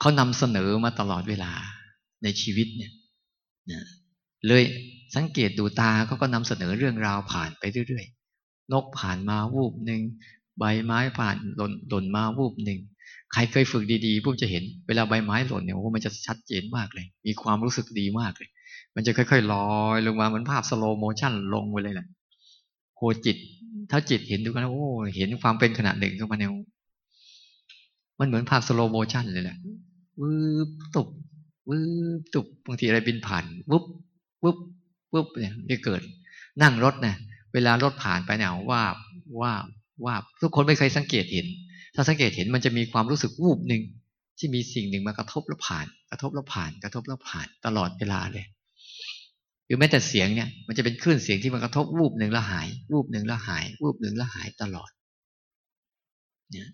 [0.00, 1.52] เขานำเสนอมาตลอดเวลา
[2.22, 2.92] ในชีวิตเนี่ย
[3.70, 3.82] นะ
[4.48, 4.62] เลย
[5.16, 10.02] สังเกตดูตาเขาก็นำเสนอเรื่องราวผ่านไปเรื่อยๆ นกผ่านมาวูบหนึ่ง
[10.58, 12.80] ใบไม้ผ่านหล่นหล่นมาวูบหนึ่ง
[13.32, 18.50] ใครเคยฝึกดีๆพวกจะเห็น เวลาใบไม้หล่นเนี่ยโอ้มันจะชัดเจนมากเลย มีความรู้สึกดีมากเลย
[18.94, 22.06] มันจะค่อยๆลอยลงมาเหมือนภาพ slow motion ลงไปเลยแหละ
[22.96, 23.36] โคจิต
[23.90, 26.50] ถ้าจิตเห็นดูกันโอ้เห็นความเป็นขณะหนึ่งเข้ามาเนี่ย
[28.18, 29.58] มันเหมือนภาพ slow motion เลยแหละ
[30.20, 30.30] วื
[30.68, 31.08] บตุบ
[31.68, 31.78] วื
[32.18, 33.84] บตุบบางทีอะไรบินผ่านวุบ
[34.44, 34.56] วุบ
[35.14, 36.00] วุบเนี่ยจะเกิด
[36.62, 37.16] นั่งรถเนี่ย
[37.52, 38.82] เวลารถผ่านไปเนี่ยว่า
[39.40, 39.52] ว่า
[40.04, 41.46] ว่าทุกคนไม่เคยสังเกตเห็น
[41.94, 43.82] ถ้าสังเกตเห็นมันจะมีความรู้สึกวูบหนึ่ง
[44.38, 48.46] ที่มีสิ่งหนึ่งมากระทบแล้วผ่าน กระทบแล้วผ่าน กระทบแล้วผ่านตลอดเวลาเลย
[49.70, 54.90] รือแม้แต่เสียงเนี่ย มันจะเป็นคลื่นเสียงที่มันกระทบวูบหนึ่งแล้วหายวูบหนึ่งแล้วหายวูบหนึ่งแล้วหายตลอด
[56.52, 56.68] เนี่ย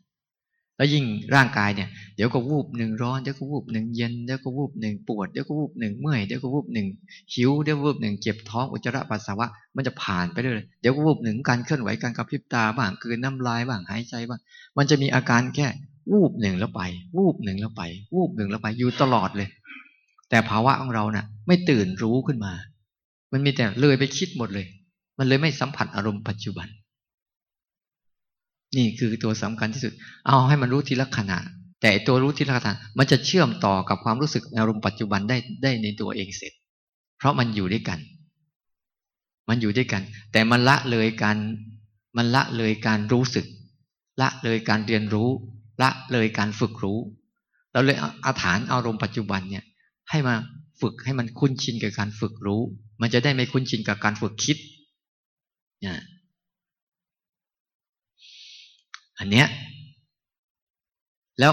[0.77, 1.05] แล้วยิ่ง
[1.35, 6.89] ร่างกายเนี่ยเดี๋ยวก็วูบหนึ่งร้อนเดี๋ยวก็วูบหนึ่งเย็นเดี๋ยวก็วูบหนึ่งปวดเดี๋ยวก็วูบหนึ่งเมื่อยเดี๋ยวก็วูบหนึ่ง
[7.35, 14.41] หิวเดี๋ยววูบหนึ่งเจ็บท้องอุจจาระปัสสาวะมันจะผ่านไปเรื่อยเดี๋ยวก็วูบหนึ่งการเคลื่อนไหวการกระพริบตาบ้างคืนน้ำลายบ้างหายใจบ้าง
[14.77, 15.67] มันจะมีอาการแค่
[16.13, 16.83] วูบหนึ่งแล้วไป
[17.17, 17.83] วูบหนึ่งแล้วไป
[18.15, 19.49] วูบหนึ่งแล้วไปอยู่ตลอดเลย
[20.31, 22.53] แต่ภาวะของเราเนะ่ะไม่ตื่นรู้ขึ้นมา
[23.33, 24.67] มันมีแต่เลยไปคิดหมดเลย
[25.19, 26.69] มันเลยไม่สัมผัสอารมณ์ปัจจุบัน
[28.77, 29.93] นี่คือตัวสำคัญที่สุด
[30.27, 31.39] เอาให้มันรู้ทีละขณะ
[31.83, 36.53] แต่ตัวรู้ทีละขณะมันจะเชื่อมต่อกับความรู้สึกอารมณ์ปัจจุบันได้ได้ในตัวเองเสร็จ
[37.19, 37.99] เพราะมันอยู่ด้วยกัน
[39.49, 41.37] มันอยู่ด้วยกัน แต่มันละเลยการ
[42.17, 43.47] มันละเลยการรู้สึก
[44.21, 45.29] ละเลยการเรียนรู้
[45.83, 46.99] ละเลยการฝึกรู้
[47.73, 49.65] เราเลยอาฐานอารมณ์ปัจจุบันเนี่ย
[50.11, 50.35] ให้มา
[50.81, 52.63] ฝึกให้มันคุ้นชินกับการฝึกรู้
[53.01, 54.57] มันจะได้ไม่คุ้นชินกับการฝึกคิด
[55.81, 56.01] เนี่ย
[59.19, 59.47] อันเนี้ย
[61.41, 61.53] แล้ว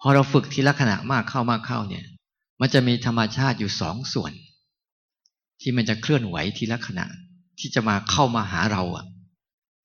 [0.00, 2.04] พอเราฝึกทีละขณะมากเข้ามากเข้าเนี่ย
[2.60, 4.32] มันจะมีธรรมชาติอยู่สองส่วน
[5.60, 7.06] ที่มันจะเคลื่อนไหวทีละขณะ
[7.58, 9.04] ที่จะมาเข้ามาหาเราอะ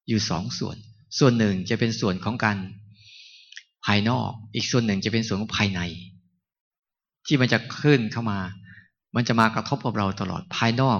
[0.08, 0.78] อยู่สองส่วน
[1.20, 2.58] ส่วนหนึ่งจะเป็นส่วนของการ
[3.86, 5.82] ภายนอก อีกส่วนหนึ่งจะเป็นส่วนของภายใน
[7.26, 8.40] ที่มันจะขึ้นเข้ามา
[9.16, 11.00] มันจะมากระทบกับเราตลอดภายนอก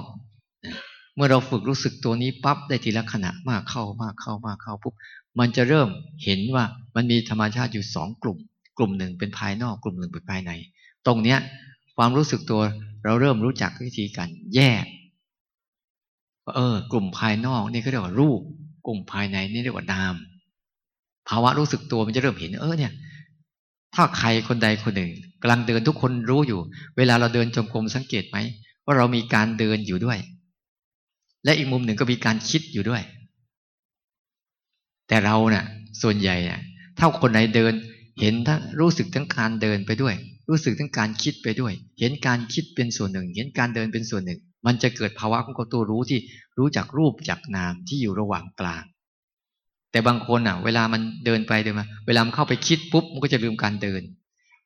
[1.14, 4.94] เมื่อเราฝึกรู้สึกตัวนี้ปั๊บได้ทีละขณะมากเข้ามากเข้ามากเข้าปุ๊บ
[5.38, 5.88] มันจะเริ่ม
[6.24, 8.38] เห็นว่ามันมีธรรมชาติอยู่สองกลุ่ม
[8.78, 10.50] กลุ่มหนึ่งเป็นภายนอก กลุ่มหนึ่งเป็นภายใน
[11.06, 11.38] ตรงเนี้ย
[11.96, 12.60] ความรู้สึกตัว
[13.04, 14.84] เราเริ่มรู้จักวิธีการแยก
[16.56, 18.40] เออ กลุ่มภายนอกนี่เขาเรียกว่ารูป
[18.86, 20.14] กลุ่มภายในนี่เรียกว่านาม
[21.28, 22.92] ภาวะรู้สึกตัวมันจะเริ่มเห็นเออเนี่ย
[23.94, 26.60] ถ้าใครคนใดคนหนึ่งกำลังเดินทุกคนรู้อยู่
[26.96, 28.38] เวลาเราเดินจงกรมสังเกตไหม
[28.84, 30.18] ว่าเรามีการเดินอยู่ด้วย
[31.44, 33.02] และอีกมุมหนึ่งก็มีการคิดอยู่ด้วย
[35.08, 35.64] แต่เราเนะ่ะ
[36.02, 36.60] ส่วนใหญ่เนี่ย
[36.98, 37.72] ถ้าคนไหนเดิน
[38.20, 40.14] เห็นทั้งรู้สึกทั้งการเดินไปด้วย
[40.48, 46.20] รู้สึกทั้งการคิดไปด้วย เห็นการคิดเป็นส่วนหนึ่ง เห็นการเดินเป็นส่วนหนึ่ง มันจะเกิดภาวะของตัวรู้ที่
[46.58, 48.84] รู้จักรูปจากนามที่อยู่ระหว่างกลาง
[49.96, 54.02] แต่บางคนอะ เวลามันเดินไปเดินมา เวลามันเข้าไปคิดปุ๊บมันก็จะลืมการเดิน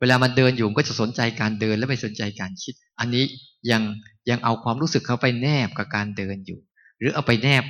[0.01, 3.25] เวลามันเดินอยู่มันก็จะสนใจการเดินและไม่สนใจการคิด อันนี้
[3.71, 3.83] ยัง
[4.31, 6.59] ยังเอาความรู้สึกเข้าไปแนบกับการเดินอยู่
[6.99, 7.65] หรือเอาไปแนบ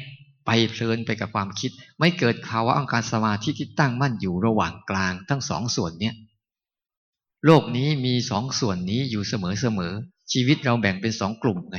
[0.47, 6.15] ไปเพลินไปกับความคิด ไม่เกิดภาวะองการสมาธิที่ตั้งมั่นอยู่ระหว่างกลางทั้งสองส่วนเนี้ย
[7.47, 9.93] โลกนี้มีสองส่วนนี้อยู่เสมอเสมอ
[10.33, 11.79] ชีวิตเราแบ่งเป็นสองกลุ่มไง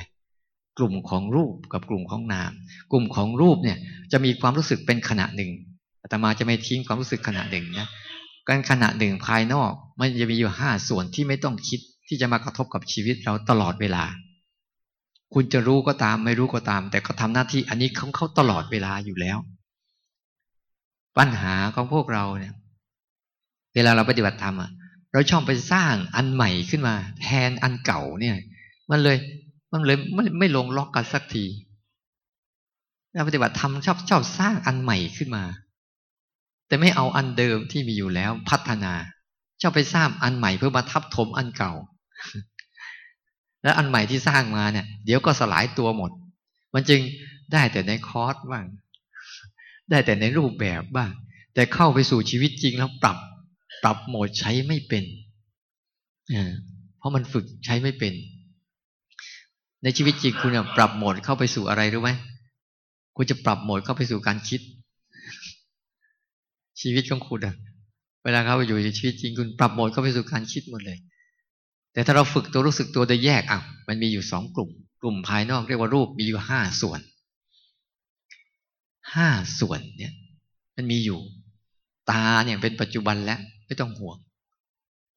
[0.77, 2.51] กลุ่มของรูปกับกลุ่มของนาม
[2.91, 3.77] กลุ่มของรูปเนี่ย
[4.11, 5.51] จะมีความรู้สึกเป็นขณะหนึ่ง
[6.11, 7.87] อาตมาจะไม่ทิ้งความรู้สึกขณะหนึ่งนะ
[8.47, 14.03] การขณะหนึ่งภายนอก มันจะมีอยู่ห้าส่วนที่ไม่ต้องคิดที่จะมากระทบกับชีวิตเราตลอดเวลา
[15.33, 19.37] คุณจะรู้ก็ตามไม่รู้ก็ตาม แต่ก็ทำหน้าที่อันนี้ของเขาตลอดเวลาอยู่แล้ว
[21.17, 22.53] ปัญหาของพวกเราเนี่ย
[23.75, 24.71] เวลาเราปฏิบัติธรรมอะ
[25.13, 28.35] เราชอบไปสร้างอันใหม่ขึ้นมา แทนอันเก่าเนี่ย
[28.91, 29.17] มันเลย
[29.73, 31.45] มันเลยไม่ไม่ลงล็อกกันสักที
[33.13, 35.43] เราปฏิบัติธรรมชอบชอบสร้างอันใหม่ขึ้นมา
[36.71, 38.93] แต่ไม่เอาอันเดิมที่มีอยู่แล้วพัฒนา
[39.61, 41.73] ชอบไปสร้างอันใหม่เพื่อมาทับถมอันเก่า
[43.63, 46.11] แล้วอันใหม่ที่สร้างมาเนี่ย เดี๋ยวก็สลายตัวหมด
[46.73, 46.99] มันจึง
[47.53, 48.65] ได้แต่ในคอร์สบ้าง
[49.89, 51.11] ได้แต่ในรูปแบบบ้าง
[51.53, 53.17] แต่เข้าไปสู่ชีวิตจริงแล้วปรับ
[53.83, 55.03] ปรับโหมดใช้ไม่เป็น
[56.97, 58.13] เพราะมันฝึกใช้ไม่เป็น
[59.83, 62.11] ในชีวิตจริงคุณปรับโหมดเข้าไปสู่อะไรรู้ไหม
[63.15, 64.61] คุณจะปรับโหมดเข้าไปสู่การคิด
[66.81, 67.55] ชีวิตของคุณอะ
[68.23, 70.97] เวลาเขาไปอยู่ในชีวิตจริงคุณปรับโหมดเข้าไปสู่การคิดหมดเลย
[71.93, 74.69] แต่ถ้าเราฝึกตัวรู้สึกตัวโดยแยกอะมันมีอยู่สองกลุ่ม
[75.01, 76.99] กลุ่มภายนอกเรียกว่ารูปมีอยู่ห้าส่วน
[79.13, 80.13] ห้าส่วนเนี่ย
[80.75, 81.19] มันมีอยู่
[82.09, 84.17] ตาเนี่ยเป็นปัจจุบันแล้วไม่ต้องห่วง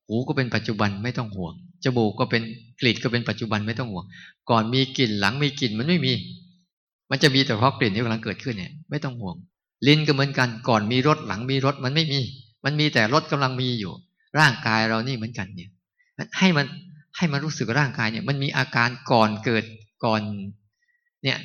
[0.06, 1.52] หูก็เป็นปัจจุบันไม่ต้องห่วง
[1.84, 2.42] จมูกก็เป็น
[2.80, 4.04] กลิ่นก็เป็นปัจจุบันไม่ต้องห่วง
[4.50, 6.12] ก่อนมีกลิ่นหลังมีกลิ่นมันไม่มี
[7.10, 9.36] มันจะมีแต่เพราะกลิ่นที่กำลังเกิดขึ้นเนี่ย ไม่ต้องห่วง
[9.86, 12.20] ลิ้นก็เหมือนกันก่อนมีรสหลังมีรสมันไม่มี
[12.64, 13.92] มันมีแต่รสกำลังมีอยู่
[14.38, 15.70] ร่างกายเรานี่เหมือนกันเนี่ย
[16.38, 16.66] ให้มัน
[17.16, 19.64] ให้มันรู้สึกร่างกายเนี่ย มันมีอาการก่อนเกิด
[20.04, 20.20] ก่อน
[21.24, 21.38] เนี่ย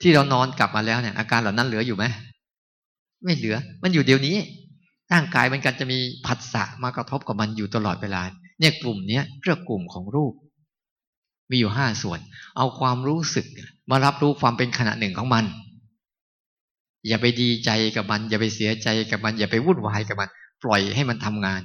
[0.00, 2.04] ที่เรานอนกลับมาแล้วเนี่ย อาการเหล่านั้นเหลืออยู่ไหม
[3.24, 4.36] ไม่เหลือ มันอยู่เดี๋ยวนี้
[5.12, 8.22] ร่างกายมันกันจะมีผัสสะมากระทบกับมันอยู่ตลอดเวลา
[8.60, 10.34] เนี่ยกลุ่มเนี้ยเรียกกลุ่มของรูป
[11.50, 12.20] มีอยู่ห้าส่วน
[12.56, 13.46] เอาความรู้สึก
[13.90, 15.44] มารับรู้ความเป็นขณะหนึ่งของมัน
[17.06, 20.28] อย่าไปดีใจกับมัน อย่าไปเสียใจกับมัน อย่าไปวุ่นวายกับมัน
[20.62, 21.62] ปล่อยให้มันทำงาน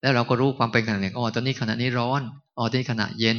[0.00, 2.22] แล้วเราก็รู้ความเป็นขณะหนึ่งอ๋อตอนนี้ขณะนี้ร้อน
[2.56, 3.38] อ๋อตอนนี้ขณะเย็น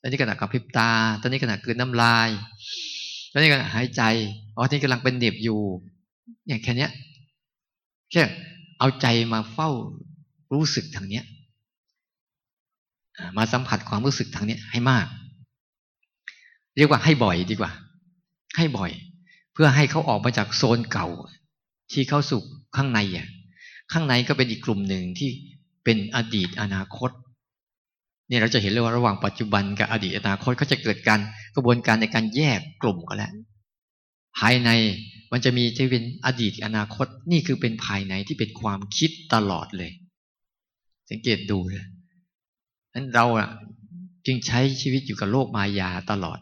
[0.00, 2.28] ตอนนี้ขณะกับพริบตา ตอนนี้ขณะกืนน้ำลาย
[3.32, 4.02] ตอนนี้ขณะหายใจ
[4.56, 5.60] อ๋อตอนนี้กำลังเป็นเด็บอยู่
[6.48, 6.88] อย่างแค่นี้
[8.10, 8.22] แค่
[8.78, 9.70] เอาใจมาเฝ้า
[10.52, 11.24] รู้สึกทางเนี้ย
[13.36, 15.06] มาสัมผัสความรู้สึกทางนี้ให้มาก
[16.76, 17.70] เรียกว่าให้บ่อยดีกว่า
[18.56, 18.90] ให้บ่อย
[19.60, 21.06] พื่อให้เขาออกมาจากโซนเก่า
[21.92, 22.40] ที่เข้าสู่
[22.76, 23.28] ข้างในอะ
[23.92, 25.30] ข้างในก็เป็นอีกกลุ่มหนึ่งที่
[25.84, 27.10] เป็นอดีตอนาคต
[28.28, 31.20] เนี่ยเราจะเห็นเลยว่าระหว่างปัจจุบันกับอดีตอนาคตก็จะเกิดการ
[31.54, 33.32] กระบวนการในการแยกกลุ่มกันแล้ว
[34.38, 34.70] ภายใน
[35.32, 39.92] มันจะมีจะเป็นอดีตอนาคต นี่คือเป็นภายในที่เป็นความคิดตลอดเลย
[41.10, 41.84] สังเกตดูเลย
[42.94, 43.48] นั้นเราอะ
[44.26, 46.38] จึงใช้ชีวิตอยู่กับโลกมายาตลอด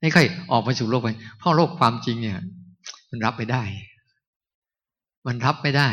[0.00, 2.40] ไม่ค่อยออกมาสู่โลกไป เพราะโลกความจริงเนี่ย
[3.10, 3.62] มันรับไม่ได้
[5.26, 5.88] มันรับไม่ได้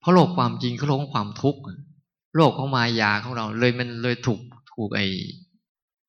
[0.00, 1.60] เพราะโลกความจริงเขาโลกของความทุกข์
[2.36, 4.40] โลกของมายาของเรา เลยมันเลยถูก
[4.72, 5.00] ถูกไอ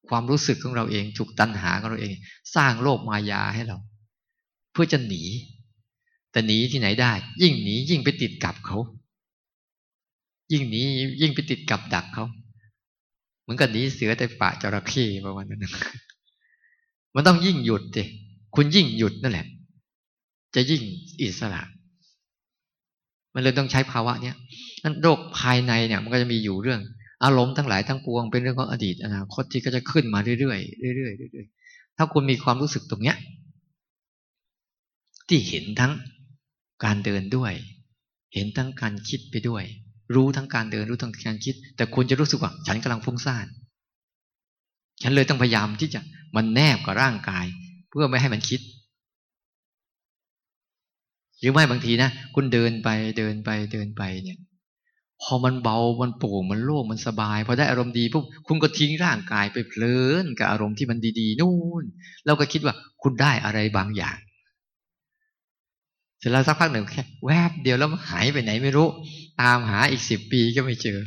[0.09, 2.13] ความรู้สึกของเราเองถูกตัณหาของเราเอง
[2.55, 3.77] สร้างโลกมายาให้เรา
[4.71, 5.23] เพื่อจะหนี
[6.31, 8.77] แต่หนีที่ไหนได้ ยิ่งหนียิ่งไปติดกับเขา
[10.51, 10.81] ยิ่งหนี
[11.21, 12.25] ยิ่งไปติดกับดักเขา
[13.41, 15.65] เหมือนกับหนีเสือแต่ป่าจระเข้ประมาณนั้น
[17.15, 18.03] มันต้องยิ่งหยุดสิ
[18.55, 19.45] คุณยิ่งหยุดนั่นแหละ
[20.55, 20.81] จะยิ่ง
[21.21, 21.61] อิสระ
[23.33, 24.35] มันเลยต้องใช้ภาวะเนี้ย
[24.83, 26.79] นั่นโรคภายในเนี่ย มันก็จะมีอยู่เรื่อง
[27.23, 33.17] อารมณ์ทั้งหลายทั้งปวงเป็นเรื่องของอดีตอนาคตที่ก็จะขึ้นมาเรื่อยๆเรื่อยๆเรื่อยๆถ้าคุณมีความรู้สึกตรงเนี้ย
[35.29, 35.93] ที่เห็นทั้ง
[36.83, 37.53] การเดินด้วย
[38.33, 39.63] เห็นทั้งการคิดไปด้วย
[40.15, 43.45] รู้ทั้งการเดินรู้ทั้งการคิด แต่คุณจะรู้สึกว่า ฉันกำลังฟุ้งซ่าน
[45.01, 46.01] ฉันเลยต้องพยายามที่จะ
[46.35, 47.45] มันแนบกับร่างกาย
[47.89, 48.61] เพื่อไม่ให้มันคิด
[51.39, 54.39] หรือไม่บางทีนะคุณเดินไปเดินไปเดินไปเนี่ย
[55.21, 61.83] พอมันเบามันโปร่งมันโล่งมันสบายพอได้อารมณ์ดีปุ๊บคุณก็ทิ้งร่างกายไปเพลินกับอารมณ์ที่มันดีๆนู่น
[62.25, 64.17] แล้วก็คิดว่าคุณได้อะไรบางอย่าง
[66.19, 68.87] เสร็จแล้วสักพักหนึ่งแค่แวบเดียวแล้วหายไปไหนไม่รู้
[69.41, 70.99] ตามหาอีกสิบปีก็ไม่เจอ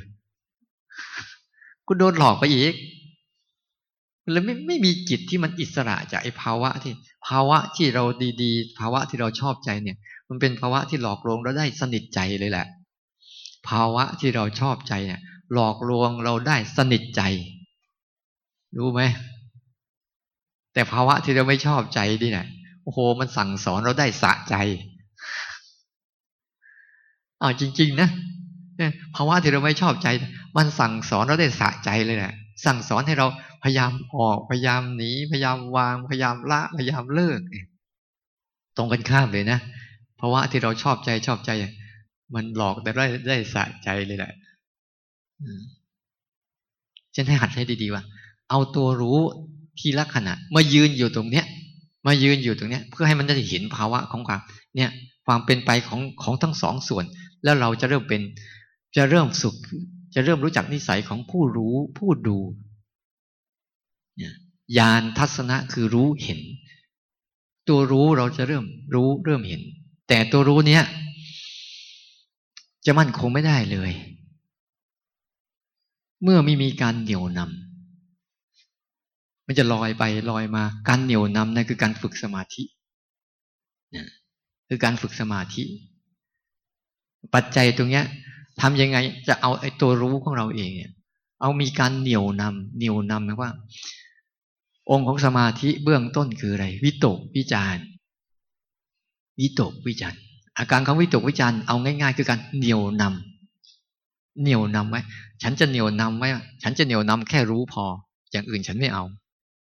[1.87, 2.73] กูโดนหลอกไปอีก
[4.33, 6.93] เลยไม่ไม่มีจิตที่มันอิสระจากไอ้ภาวะที่
[7.29, 8.05] ภาวะที่เรา
[8.43, 9.97] ดีๆ ภาวะที่เราชอบใจเนี่ย
[10.29, 12.67] มันเป็นภาวะที่หลอกลวงเราได้สนิทใจเลยแหละ
[13.69, 15.21] ภาวะที่เราชอบใจเนี่ย
[15.55, 17.23] หลอกลวงเราได้สนิทใจ
[18.79, 19.03] รู้ไหม
[20.73, 22.47] แต่ภาวะที่เราไม่ชอบใจนี่แหละ
[22.85, 24.57] โอ้โห มันสั่งสอนเราได้สะใจ
[27.43, 28.11] อ้าวจริง ๆ นะ
[29.17, 30.09] ภาวะที่เราไม่ชอบใจ
[30.57, 32.33] มันสั่งสอนเราได้สะใจเลยแหละ
[32.65, 33.27] สั่งสอนให้เรา
[33.65, 37.41] พยายามออกพยายามหนีพยายามวางพยายามละพยายามเลิก
[38.77, 39.59] ตรงกันข้ามเลยนะ
[40.21, 41.51] ภาวะที่เราชอบใจชอบใจ
[42.35, 44.33] มันหลอกแต่ได้ได้สะใจเลยแหละ
[47.15, 48.03] ฉันให้หัดให้ดีๆว่า
[48.51, 49.19] เอาตัวรู้
[49.79, 51.47] ที่ลักษณะมายืนอยู่ตรงเนี้ย
[52.07, 54.41] มายืนอยู่ตรงเนี้ย เพื่อให้มันได้เห็นภาวะของความ
[54.77, 54.91] เนี่ย
[55.27, 57.05] ความเป็นไปของของทั้งสองส่วน
[57.45, 58.21] แล้วเราจะเริ่มเป็น
[58.97, 59.55] จะเริ่มสุข
[60.15, 62.39] จะเริ่มรู้จักนิสัยของผู้รู้ผู้ดู
[64.79, 66.41] ญาณทัศนะคือรู้เห็น
[67.69, 69.61] ตัวรู้เราจะเริ่มรู้เริ่มเห็น
[70.09, 70.83] แต่ตัวรู้เนี้ย
[72.87, 73.91] จะมั่นคงไม่ได้เลย
[76.23, 82.63] เมื่อไม่มีการเหนี่ยวนำมันจะลอยไปลอยมา การเหนี่ยวนำนั่นคือการฝึกสมาธิ
[84.69, 85.63] คือการฝึกสมาธิ
[87.35, 88.05] ปัจจัยตรงเนี้ย
[88.61, 88.97] ทำยังไง
[89.29, 90.93] จะเอาไอ้ตัวรู้ของเราเองเนี่ย
[91.41, 93.51] เอามีการเหนี่ยวนำเหนี่ยวนำนะว่า
[94.91, 97.77] องค์ของสมาธิเบื้องต้นคืออะไร วิตกวิจาร
[99.41, 100.15] วิตกวิจาร
[100.59, 103.03] อาการของวิตกวิจารเอาง่าย ๆ คือการเหนี่ยวน
[104.43, 105.01] เหนี่ยวนำไว้
[105.43, 106.29] ฉันจะเหนี่ยวนำไว้
[106.63, 107.85] ฉันจะเหนี่ยวนำแค่รู้พอ
[108.33, 109.05] อย่างอื่นฉันไม่เอา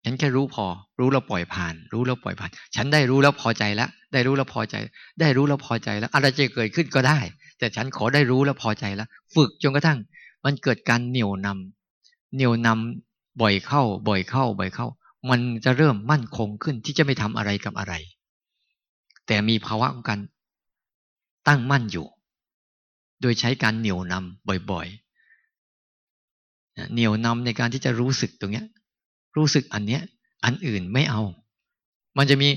[0.05, 0.67] ฉันแค่รู้พอ
[0.99, 4.77] รู้แล้วปล่อยผ่าน รู้แล้วปล่อยผ่าน ฉันได้รู้แล้วพอใจแล้วได้รู้แล้วพอใจ
[5.21, 7.19] ได้รู้แล้วพอใจแล้ว อะไรจะเกิดขึ้นก็ได้
[7.59, 9.99] แต่ฉันขอได้รู้แล้วพอใจแล้ว ฝึกจนกระทั่ง
[10.45, 14.87] มันเกิดการเหนี่ยวนำเหนี่ยวนำบ่อยเข้า บ่อยเข้า บ่อยเข้า
[15.31, 17.95] มันจะเริ่มมั่นคงขึ้นที่จะไม่ทำอะไรกับอะไร
[19.27, 20.21] แต่มีภาวะของการ
[21.49, 22.07] ตั้งมั่นอยู่
[23.21, 28.67] โดยใช้การเหนี่ยวนำบ่อยๆ เหนี่ยวนำในการที่จะรู้สึกตรงเนี้ย
[29.37, 30.03] รู้สึกอันเนี้ย
[30.45, 31.23] อันอื่นไม่เอา
[32.17, 32.49] มันจะมี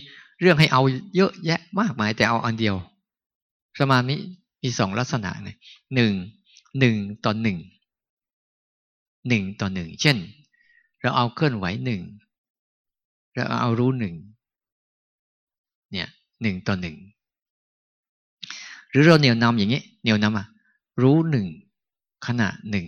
[0.41, 0.81] เรื่องให้เอา
[1.15, 2.75] เยอะแยะมากมายแต่เอาอันเดียว
[3.79, 4.15] สมาธิ
[4.61, 5.49] มีสองลักษณะไง
[5.95, 6.13] หนึ่ง
[6.79, 7.57] หนึ่งต่อหนึ่ง
[9.27, 10.17] หนึ่งต่อหนึ่งเช่น
[11.01, 12.01] เราเอาเคลื่อนไหวหนึ่ง
[13.35, 14.15] เราเอารู้หนึ่ง
[15.91, 16.07] เนี่ย
[16.41, 16.97] หนึ่งต่อหนึ่ง
[18.89, 20.47] หรือเราเหนี่ยวนำอย่างนี้เหนี่ยวนำอะ
[21.01, 21.47] รู้หนึ่ง
[22.27, 22.87] ขณะหนึ่ง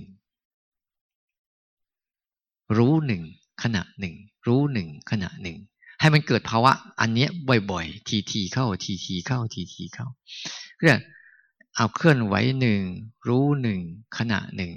[2.78, 3.22] รู้หนึ่ง
[3.64, 4.16] ขณะหนึ่ง
[4.48, 5.58] รู้หนึ่งขณะหนึ่ง
[6.00, 7.28] ให้มันเกิดภาวะ อันนี้
[7.72, 10.08] บ่อยๆ ทีทีเข้าทีทีเข้าทีทีเข้า
[10.80, 11.00] เรียก
[11.76, 12.82] เอาเคลื่อนไหวหนึ่ง
[13.28, 13.80] รู้หนึ่ง
[14.18, 14.72] ขณะหนึ่ง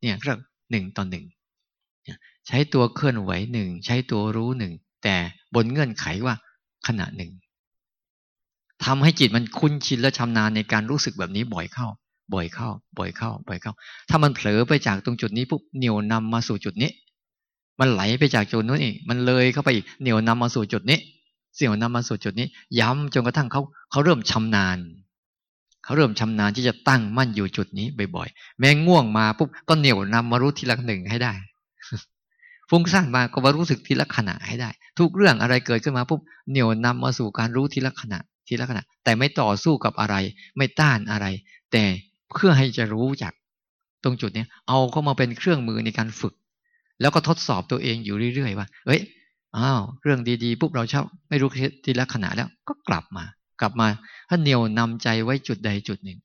[0.00, 0.38] เนี่ยเรียก
[0.70, 1.24] หนึ่งต่อหนึ่ง
[2.46, 4.72] ใช้ตัวเคลื่อนไหวหนึ่งใช้ตัวรู้หนึ่ง
[5.04, 5.16] แต่
[5.54, 6.34] บนเงื่อนไขว่า
[6.86, 7.30] ขณะหนึ่ง
[8.84, 11.86] ทำให้จิตมันคุ้นชินและชำนาญในการรู้สึกแบบนี้บ่อยเข้า
[12.34, 13.72] บ่อยเข้า บ่อยเข้า บ่อยเข้า
[14.08, 16.90] ถ้ามันเผลอไปจากตรงจุดนี้ปุ๊บเหนียวนำมาสู่จุดนี้
[17.80, 20.98] มันไหลไปจากจุดนู้นอีก มันเลยเข้าไปอีกเหนียวนำมาสู่จุดนี้
[21.56, 22.46] เสี่ยวนำมาสู่จุดนี้
[22.80, 24.78] ย้ำจนกระทั่งเขาเขาเริ่มชำนาญ
[25.84, 27.86] เขาเริ่มชำนาญที่จะตั้งมั่นอยู่จุดนี้
[28.16, 31.32] บ่อยๆ แม้ง่วงมาปุ๊บก็เหนียวนำมารู้ทีละหนึ่งให้ได้
[32.76, 40.16] ฟุ้งซ่านมาก็มารู้สึกทีละขณะให้ได้ ทุกเรื่องอะไรเกิดขึ้นมาปุ๊บเหนี่ยวนำมาสู่การรู้ทีละขณะทีละขณะ แต่ไม่ต่อสู้กับอะไร
[40.56, 41.26] ไม่ต้านอะไร
[41.72, 41.84] แต่
[42.32, 43.32] เพื่อให้จะรู้จัก
[44.04, 46.34] ตรงจุดนี้เอาเข้ามาเป็นเครื่องมือในการฝึก
[47.00, 49.00] แล้วก็ทดสอบตัวเองอยู่เรื่อยๆว่าเอ้ย
[49.56, 51.48] อ้าวเรื่องดีๆปุ๊บเราชอบไม่รู้
[51.84, 53.24] ทีละขณะแล้วก็กลับมา
[53.60, 53.88] กลับมา
[54.28, 56.18] ถ้าเหนียวนำใจไว้จุดใดจุดหนึ่ง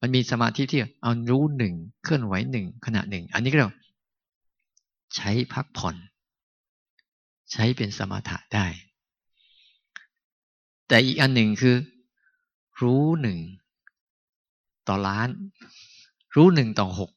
[0.00, 3.70] มันมีสมาธิที่เอารู้หนึ่งเคลื่อนไหวหนึ่งขณะหนึ่ง อันนี้ก็เรา
[5.16, 5.96] ใช้พักผ่อน
[7.52, 8.66] ใช้เป็นสมถะได้
[10.88, 11.76] แต่อีกอันหนึ่งคือ
[12.82, 13.38] รู้หนึ่ง
[14.88, 15.28] ต่อล้าน
[16.34, 17.10] รู้หนึ่งต่อหก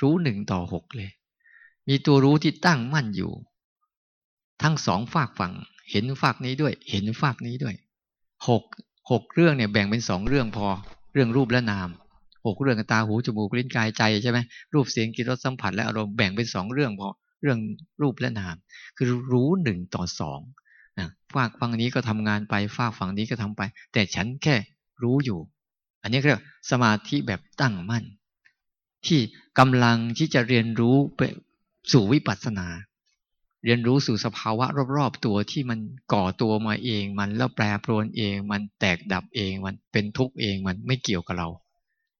[0.00, 1.10] รู้หนึ่งต่อหกเลย
[1.88, 3.32] มีตัวรู้ที่ตั้งมั่นอยู่
[4.62, 5.52] ทั้งสองฝากฝั่ง
[5.90, 7.74] เห็นฝากนี้ด้วย เห็นฝากนี้ด้วย
[8.48, 8.62] หก
[9.10, 10.66] หกเรื่องเนี่ยแบ่งเป็นสองเรื่องพอ
[11.12, 11.88] เรื่องรูปและนาม
[12.48, 14.38] หกเรื่องตาหูจมูกลิ้นกายใจใช่ไหม
[14.74, 17.08] รูปเสียงกิริยสัมผัสและอารมณ์แบ่งเป็นสองเรื่องพอ
[17.42, 17.58] เรื่อง
[18.02, 18.56] รูปและนาม
[18.96, 20.40] คือรู้หนึ่งต่อสอง
[21.34, 24.56] ฝากฝั่งนี้ก็ทำงานไปฝากฝั่งนี้ก็ทำไป แต่ฉันแค่
[25.02, 25.40] รู้อยู่
[26.02, 28.04] อันนี้เรียกสมาธิแบบตั้งมั่น
[29.06, 29.20] ที่
[29.58, 31.20] กำลังที่จะเรียนรู้ไป
[31.92, 32.66] สู่วิปัสสนา
[33.64, 35.78] เรียนรู้สู่สภาวะรอบๆตัวที่มัน
[36.12, 41.48] ก่อตัวมาเอง มันแล้วแปรปรวนเอง มันแตกดับเอง มันเป็นทุกข์เองมันไม่เกี่ยวกับเรา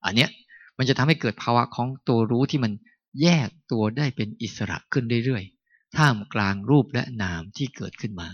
[0.05, 0.31] อันเนี้ย
[0.79, 2.73] มันจะทำให้เกิดภาวะของตัวรู้ที่มัน
[3.23, 8.29] แยกตัวได้เป็นอิสระขึ้นเรื่อยๆ ท่ามกลางรูปและนามที่เกิดขึ้นมา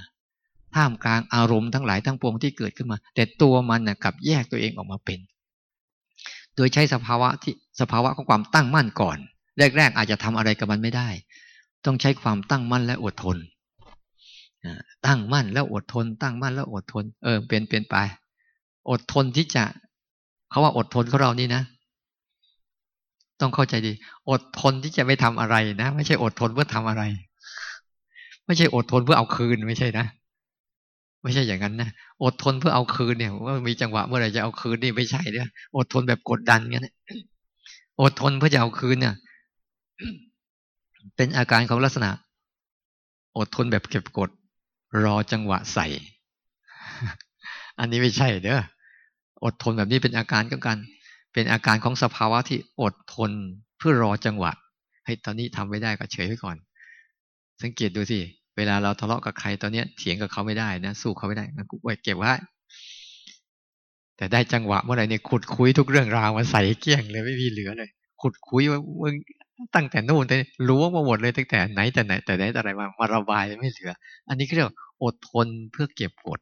[0.75, 5.19] ท่ามกลางอารมณ์ทั้งหลายทั้งปวงที่เกิดขึ้นมา แต่ตัวมันนะกลับแยกตัวเองออกมาเป็น
[6.57, 9.19] โดยใช้สภาวะที่สภาวะของความตั้งมั่นก่อน
[9.59, 11.09] แรก ๆ อาจจะทำอะไรกับมันไม่ได้
[11.85, 13.37] ต้องใช้ความตั้งมั่นและอดทน
[15.07, 17.97] ตั้งมั่นแล้วอดทน ตั้งมั่นแล้วอดทน เออเป็นเป็นไป
[18.91, 19.65] อดทนที่จะ
[20.51, 21.63] เขาว่าอดทนของเรานี่นะ
[23.41, 23.93] ต้องเข้าใจดี
[24.31, 27.03] อดทนที่จะไม่ทำอะไรนะ ไม่ใช่อดทนเพื่อทำอะไร
[28.47, 30.07] ไม่ใช่อดทนเพื่อเอาคืนไม่ใช่นะ
[31.23, 31.91] ไม่ใช่อย่างนั้นนะ
[32.23, 36.85] อดทนเพื่อเอาคืนเนี่ยว่ามีจังหวะเมื่อไหร่จะเอาคืนนี่ไม่ใช่เนี่ยอดทนแบบกดดันเงี้ย
[38.03, 39.15] อดทนเพื่อจะเอาคืนเนี่ย
[41.17, 42.11] เป็นอาการของลักษณะ
[43.39, 44.31] อดทนแบบเก็บกด
[45.05, 45.87] รอจังหวะใส่
[47.79, 48.63] อันนี้ไม่ใช่เด้อ
[49.45, 50.79] อดทนแบบนี้เป็นอาการก็กัน
[51.35, 53.31] เป็นอาการของสภาวะที่อดทน
[53.79, 54.53] เพื่อรอจังหวะ
[55.05, 56.57] ให้ตอนนี้ทำไม่ได้ก็เฉยไว้ก่อน
[57.63, 58.19] สังเกตดูสิ
[58.57, 62.33] เวลาเราทะเลาะกับใครตอนเนี้ยเถียงกับเขาไม่ได้นะสู้เขาไม่ได้นะกูไว้เก็บไว้
[64.17, 67.91] แต่ได้จังหวะเมื่อไหร่เนี่ยขุดคุยทุกเรื่องราวมาใส่เกี้ยงเลยไม่มีเหลือเลย
[68.23, 69.15] ขุดคุยว่ามึง
[69.75, 70.37] ตั้งแต่นู่นแต่
[70.69, 73.91] รู้ว่ามาหมดเลยตั้งแต่ไหนแต่ไหนแต่ไหนแต่ไรมามาระบายไม่เหลือ
[74.29, 74.69] อันนี้เรียก
[75.03, 76.41] อดทนเพื่อเก็บกด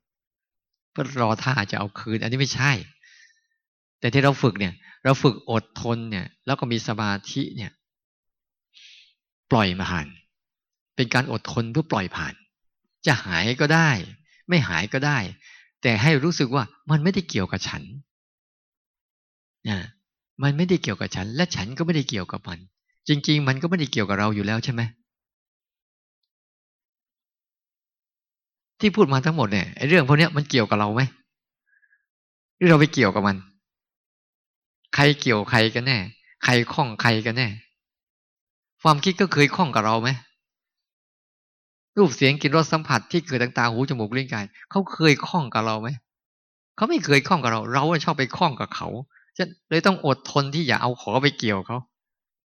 [0.92, 2.72] เพื่อรอท่าจะเอาคืน อันนี้ไม่ใช่
[4.00, 4.74] แต่ที่เราฝึกเนี่ย
[5.04, 7.70] เราฝึกอดทนเนี่ย แล้วก็มีสมาธิเนี่ย
[9.50, 10.08] ปล่อยมาหัน
[10.96, 12.34] เป็นการอดทนเพื่อปล่อยผ่าน
[13.06, 13.90] จะหายก็ได้
[14.48, 15.18] ไม่หายก็ได้
[15.82, 17.82] แต่ให้รู้สึกว่ามันไม่ได้เกี่ยวกับฉัน
[19.68, 19.78] นะ
[20.42, 22.58] มันไม่ได้เกี่ยวกับฉัน และฉันก็ไม่ได้เกี่ยวกับมัน
[23.08, 24.82] จริง ๆ มันก็ไม่ได้เกี่ยวกับเราอยู่แล้วใช่ไหม
[28.82, 31.02] ที่พูดมาทั้งหมดเนี่ยไอ้เรื่องพวกนี้มันเกี่ยวกับเราไหม
[32.56, 33.36] หรือเราไปเกี่ยวกับมัน
[34.94, 35.98] ใครเกี่ยวใครกันแน่
[36.44, 37.48] ใครคล้องใครกันแน่
[38.82, 40.10] ความคิดก็เคยคล้องกับเราไหม
[41.96, 45.88] รูปเสียงกลิ่นรสสัมผัสที่เกิดต่างๆหูจมูกลิ้นกายเขาเคยคล้องกับเราไหม
[46.76, 48.88] เขาไม่เคยคล้องกับเรา เราชอบไปคล้องกับเขา
[49.38, 51.78] จะเลยต้องอดทนที่อย่าเอาขอไปเกี่ยวเขา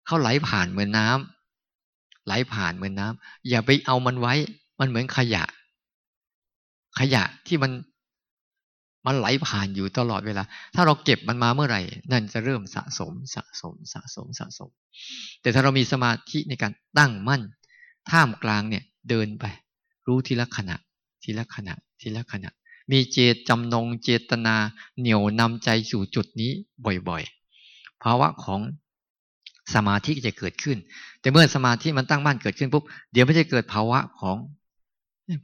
[0.07, 4.35] เขาไหลผ่านเหมือนน้ำไหลผ่านเหมือนน้ำอย่าไปเอามันไว้
[4.81, 5.45] มันเหมือนขยะ
[6.99, 7.73] ขยะที่มัน
[9.07, 10.43] มันไหลผ่านอยู่ตลอดเวลา
[10.75, 11.81] ถ้าเราเก็บมันมาเมื่อไหร่
[12.13, 14.71] นั่นจะเริ่มสะสมสะสมสะสมสะสม
[15.41, 17.43] แต่ถ้าเรามีสมาธิในการตั้งมั่น
[18.11, 19.45] ท่ามกลางเนี่ยเดินไป
[20.07, 20.77] รู้ทีละขณะ
[21.23, 22.51] ทีละขณะ ทีละขณะ
[22.91, 24.57] มีเจตจำนงเจตนา
[25.01, 26.53] เหนี่ยวนำใจสู่จุดนี้
[27.09, 28.61] บ่อยๆ ภาวะของ
[29.75, 30.79] สมาธิจะเกิดขึ้น
[31.21, 34.37] แต่เมื่อสมาธิมันตั้งมั่นเกิดขึ้นปุ๊บ เดี๋ยวไม่จะเกิดภาวะของ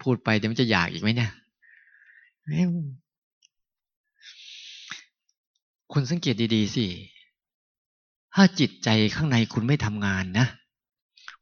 [0.02, 1.30] พูดไปเดี๋ยวมันจะอยากอีกไหมเนี่ย
[5.92, 6.86] คุณสังเกตดีๆสิ
[8.34, 10.46] ถ้าจิตใจข้างในคุณไม่ทำงานนะ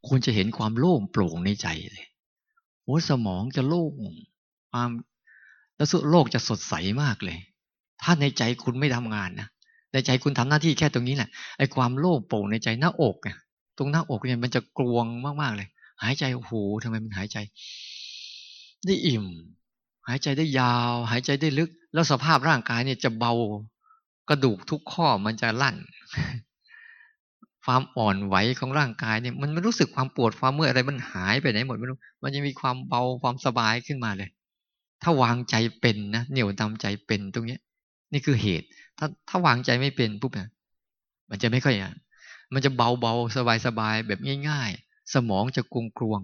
[0.08, 2.06] คุณจะเห็นความโล่งโปร่งในใจเลย
[2.84, 3.92] โอ้สมองจะโล่ง
[4.70, 4.90] ความ
[5.76, 7.38] แล้วสุโลกจะสดใสมากเลย
[8.02, 9.48] ถ้าในใจคุณไม่ทำงานนะ
[9.92, 11.28] ในใจคุณทำหน้าที่แค่ตรงนี้แหละ
[11.58, 13.36] ไอ้ความโล่งโปร่งในใจหน้าอกเนี่ย
[13.78, 15.06] ตรงหน้าอกเนี่ยมันจะกลวง
[15.42, 15.68] มากๆเลย
[16.02, 17.38] หายใจ โอ้โหทำไมมันหายใจ
[18.86, 19.26] ได้อิ่ม
[20.08, 23.32] หายใจได้ยาว หายใจได้ลึก แล้วสภาพร่างกายเนี่ยจะเบา
[24.28, 25.76] กระดูกทุกข้อมันจะลั่น
[27.64, 34.30] ความอ่อนไหวของร่างกายเนี่ย มันไม่รู้สึกความปวดความเมื่อยอะไรมันหายไปไหนหมดไม่รู้มันจะมีความเบาความสบายขึ้นมาเลย
[35.02, 37.60] ถ้าวางใจเป็นนะเหนี่ยวตามใจเป็นตรงเนี้ย
[38.12, 38.66] นี่คือเหตุ
[38.98, 40.48] ถ้าถ้าวางใจไม่เป็นปุ๊บเนี่ย
[41.30, 41.92] มันจะไม่ค่อยอะ
[42.52, 46.20] มันจะเบาเบาสบายสบายแบบง่าย ๆ สมองจะกลวงกลวง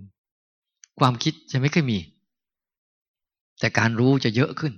[0.99, 1.99] ความคิดจะไม่ค่อยมี
[3.61, 4.73] แต่การรู้จะเยอะขึ้น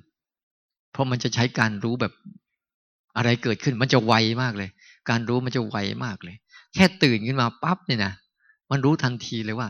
[0.92, 2.12] เพราะมันจะใช้การรู้แบบ
[3.16, 4.12] อะไรเกิดขึ้น มันจะไว
[4.42, 4.70] มากเลย
[5.10, 6.36] การรู้มันจะไวมากเลย
[6.74, 8.12] แค่ตื่นขึ้นมาปั๊บเนี่ยนะ
[8.70, 9.68] มันรู้ทันทีเลยว่า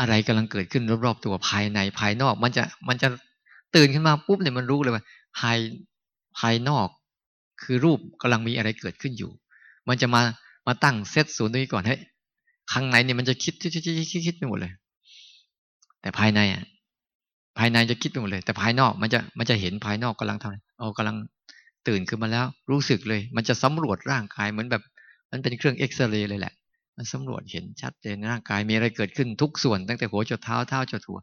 [0.00, 3.08] อะไรกำลังเกิดขึ้นรอบๆตัวภายในภายนอก มันจะมันจะ
[3.76, 5.04] ตื่นขึ้นมาปุ๊บเนี่ยมันรู้เลยว่า
[5.38, 5.58] ภาย
[6.38, 6.88] ภายนอก
[7.62, 9.30] คือรูปกำลังมีอะไรเกิดขึ้นอยู่
[9.88, 10.22] มันจะมา
[10.66, 12.00] มาตั้งเซตศูนย์ตรงนี้ก่อนเฮ้ย
[12.72, 13.82] ข้างในเนี่ยมันจะคิดคิดคิด
[14.12, 14.72] คิดคิดไปหมดเลย
[16.00, 16.62] แต่ภายในอะ
[17.58, 21.16] ภายในจะคิดไปหมดเลย แต่ภายนอกมันจะมันจะเห็นภายนอกกำลังทำเอากำลัง
[21.88, 24.82] ตื่นขึ้นมาแล้ว รู้สึกเลย มันจะสำรวจร่างกายเหมือนแบบ
[25.30, 26.54] มันเป็นเครื่องเอ็กซเรย์เลยแหละ
[26.96, 31.18] มันสำรวจเห็นชัดเจนร่างกายมีอะไรเกิดขึ้นทุกส่วนตั้งแต่หัวจนเท้าเท้าจนหัว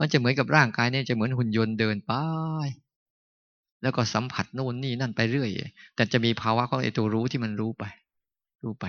[0.00, 2.12] มันจะเหมือนกับร่างกายเนี่ยจะเหมือนหุ่นยนต์เดินไป
[3.82, 5.50] แล้วก็สัมผัสโน่นนี่นั่นไปเรื่อย
[5.94, 7.84] แต่จะมีภาวะของไอ้ตัวรู้ที่มันรู้ไป
[8.64, 8.86] รู้ไป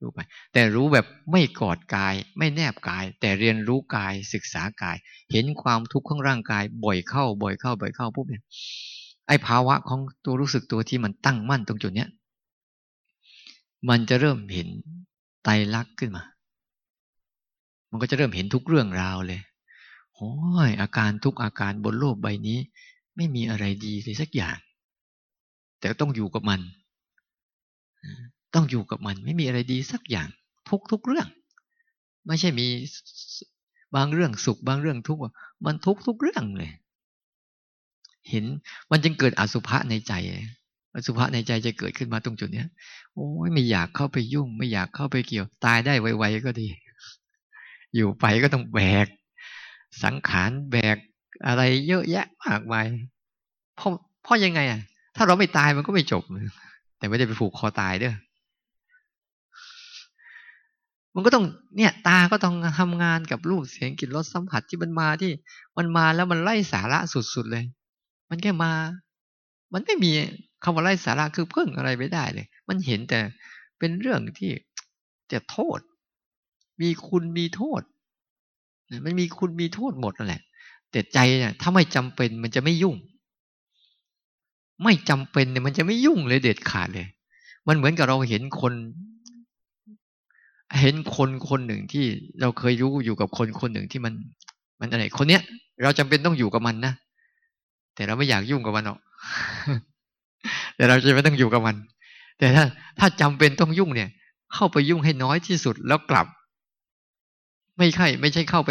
[0.00, 0.18] รู้ไป
[0.52, 4.96] แต่รู้แบบไม่กอดกาย ไม่แนบกาย แต่เรียนรู้กายศึกษากาย
[5.32, 8.42] เห็นความทุกข์ของร่างกาย บ่อยเข้า บ่อยเข้า บ่อยเข้าปุ๊บเนี่ย
[9.28, 12.08] ไอ้ภาวะของตัวรู้สึกตัวที่มันตั้งมั่นตรงจุดเนี้ย
[13.88, 14.68] มันจะเริ่มเห็น
[15.44, 16.24] ไตรลักษณ์ขึ้นมา
[17.90, 19.40] มันก็จะเริ่มเห็นทุกเรื่องราวเลย
[20.14, 20.32] โอ้
[20.68, 22.58] ยอาการทุกอาการบนโลกใบนี้
[23.16, 24.56] ไม่มีอะไรดีเลยสักอย่าง
[25.80, 26.60] แต่ต้องอยู่กับมัน
[28.54, 30.28] ต้องอยู่กับมันไม่มีอะไรดีสักอย่าง
[30.68, 31.28] ทุกทุกเรื่อง
[32.26, 32.66] ไม่ใช่มี
[33.96, 35.22] บางเรื่องสุขบางเรื่องทุกข์
[35.64, 36.70] มันทุกทุกเรื่องเลย
[38.30, 38.44] เห็น
[38.90, 40.12] มันจึงเกิดอสุภะในใจ
[40.94, 42.68] อสุภะในใจจะเกิดขึ้นมาตรงจุดเนี้ย
[43.14, 46.68] โอ้ยไม่อยากเข้าไปยุ่ง ไม่อยากเข้าไปเกี่ยว ตายได้ไวๆก็ดี
[47.94, 49.06] อยู่ไปก็ต้องแบก
[50.02, 50.96] สังขารแบก
[51.46, 52.86] อะไรเยอะแยะมากมาย
[53.76, 53.90] เพราะ
[54.22, 54.80] เพราะยังไงอะ
[55.16, 56.22] ถ้าเราไม่ตายมันก็ไม่จบ
[56.98, 58.14] แต่ไม่ได้ไปผูกคอตายเด้อ
[61.14, 61.44] มันก็ต้อง
[61.76, 65.32] เนี่ย ตาก็ต้องทำงานกับรูปเสียงกลิ่นรสสัมผัสที่มันมาที่
[65.76, 67.64] มันมาแล้วมันไล่สาระสุดๆเลย
[68.30, 68.72] มันแค่มา
[69.72, 70.12] มันไม่มี
[70.62, 73.20] คำว่าไร้สาระคือเพิ่งอะไรไม่ได้เลย มันเห็นแต่
[73.78, 74.50] เป็นเรื่องที่
[75.32, 75.78] จะโทษ
[76.80, 77.82] มีคุณมีโทษ
[79.04, 80.42] มันมีคุณมีโทษหมดนั่นแหละ
[80.90, 82.96] แต่ใจเนี่ยถ้าไม่จำเป็นมันจะไม่ยุ่ง
[84.82, 87.06] ไม่จำเป็นเนี่ยมันจะไม่ยุ่งเลยเด็ดขาดเลย
[87.66, 88.72] มันเหมือนกับเราเห็นคน
[90.80, 92.04] เห็นคนคนหนึ่งที่
[92.40, 94.12] เราเคยรู้อยู่กับคนคนหนึ่งที่มัน
[94.80, 95.42] มันอะไรคนเนี้ย
[95.82, 96.92] เราจำเป็นต้องอยู่กับมันนะ
[97.94, 98.98] แต่เราไม่อยากยุ่งกับมันหรอก
[100.76, 101.76] แต่เราจะไม่ต้องอยู่กับมัน
[102.38, 102.64] แต่ถ้า
[102.98, 104.10] ถ้าจำเป็นต้องยุ่งเนี่ย
[104.54, 106.26] เข้าไปยุ่งให้น้อยที่สุดแล้วกลับ
[107.78, 108.70] ไม่ใช่ไม่ใช่เข้าไป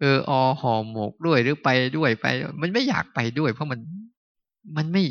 [0.00, 2.26] เอออห่อหมกด้วยหรือไปด้วยไป
[2.60, 3.78] มันไม่อยากไปด้วย เพราะมัน
[4.76, 5.04] มันไม่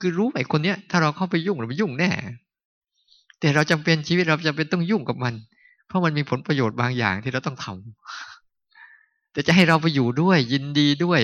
[0.00, 2.10] คือรู้ไอ้คนเนี้ย ถ้าเราเข้าไปยุ่งเราไปยุ่งแน่
[3.44, 5.34] แต่เราจำเป็นชีวิตเราจำเป็นต้องยุ่งกับมัน
[5.86, 11.20] เพราะมันมีผลประโยชน์บางอย่างที่เราต้องทำแต่จะให้เราไปอยู่ด้วย ยินดีด้วย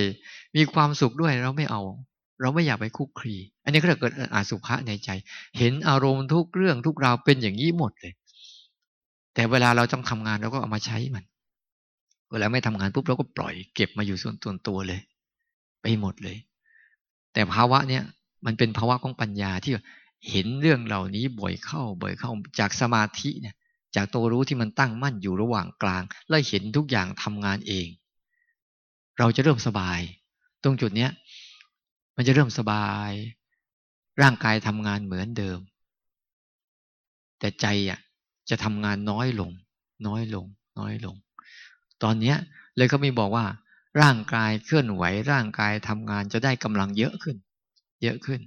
[0.56, 1.82] มีความสุขด้วยเราไม่เอา
[2.40, 5.10] เราไม่อยากไปคุกคี อันนี้ก็จะเกิดอาสุภะในใจ
[5.58, 8.12] เห็นอารมณ์ทุกเรื่องทุกราวเป็นอย่างนี้หมดเลย
[9.34, 11.24] แต่เวลาเราต้องทำงานเราก็เอามาใช้มัน
[12.30, 15.00] เวลาไม่ทำงานปุ๊บเราก็ปล่อยเก็บมาอยู่ส่วนตัวตัวเลย
[15.82, 16.36] ไปหมดเลย
[17.32, 18.02] แต่ภาวะเนี้ย
[18.46, 19.72] มันเป็นภาวะของปัญญาที่
[20.28, 23.54] เห็นเรื่องเหล่านี้บ่อยเข้า บ่อยเข้าจากสมาธิเนี่ย
[23.96, 27.88] จากตัวรู้ที่มันตั้งมั่นอยู่ระหว่างกลาง แล้วเห็นทุกอย่างทำงานเอง
[29.18, 30.00] เราจะเริ่มสบาย
[30.62, 31.10] ตรงจุดเนี้ย
[32.16, 33.10] มันจะเริ่มสบาย
[34.22, 35.58] ร่างกายทำงานเหมือนเดิม
[37.38, 37.98] แต่ใจอะ
[38.50, 39.50] จะทำงานน้อยลง
[40.06, 40.46] น้อยลง
[40.78, 41.16] น้อยลง
[42.02, 42.36] ตอนเนี้ย
[42.76, 43.44] เลยเขามีบอกว่า
[44.00, 45.02] ร่างกายเคลื่อนไหว
[45.32, 47.36] ร่างกายทำงานจะได้กำลังเยอะขึ้น
[48.02, 48.40] เยอะขึ้น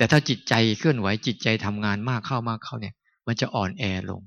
[0.00, 2.94] แต่ถ้าจิตใจเคลื่อนไหวจิตใจทำงานมากเข้ามากเข้าเนี่ย
[3.26, 4.22] มันจะอ่อนแอลง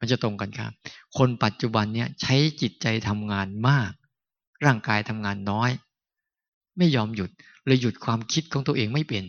[0.00, 0.72] มันจะตรงกันครับ
[1.16, 3.92] คนปัจจุบันเนี่ยใช้จิตใจทำงานมาก
[4.64, 5.70] ร่างกายทำงานน้อย
[6.78, 7.30] ไม่ยอมหยุด
[7.66, 9.24] เลยหยุดความคิดของตัวเองไม่เป็น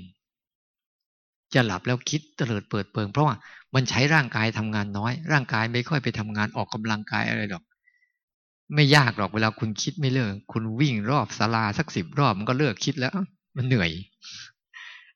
[1.53, 3.35] จะหลับแล้วคิดเตลิดเปิดเปิง เพราะว่า
[3.75, 7.63] มันใช้ร่างกายทำงานน้อย ร่างกายไม่ค่อยไปทำงานออกกำลังกายอะไรหรอก
[8.75, 13.13] ไม่ยากหรอกเวลาคุณคิดไม่เลิกคุณวิ่งรอบศาลาสักสิบรอบมันก็เลิกคิดแล้ว
[13.57, 13.91] มันเหนื่อย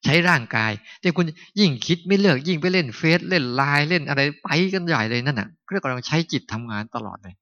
[0.05, 0.71] ใช้ร่างกาย
[1.01, 1.25] แต่คุณ
[1.59, 7.35] ยิ่งคิดไม่เลิกยิ่งไปเล่นเฟซเล่นไลน์เล่นอะไรไปกันใหญ่เลยนั่นน่ะเรียกว่าเราใช้จิตทำงานตลอดเลย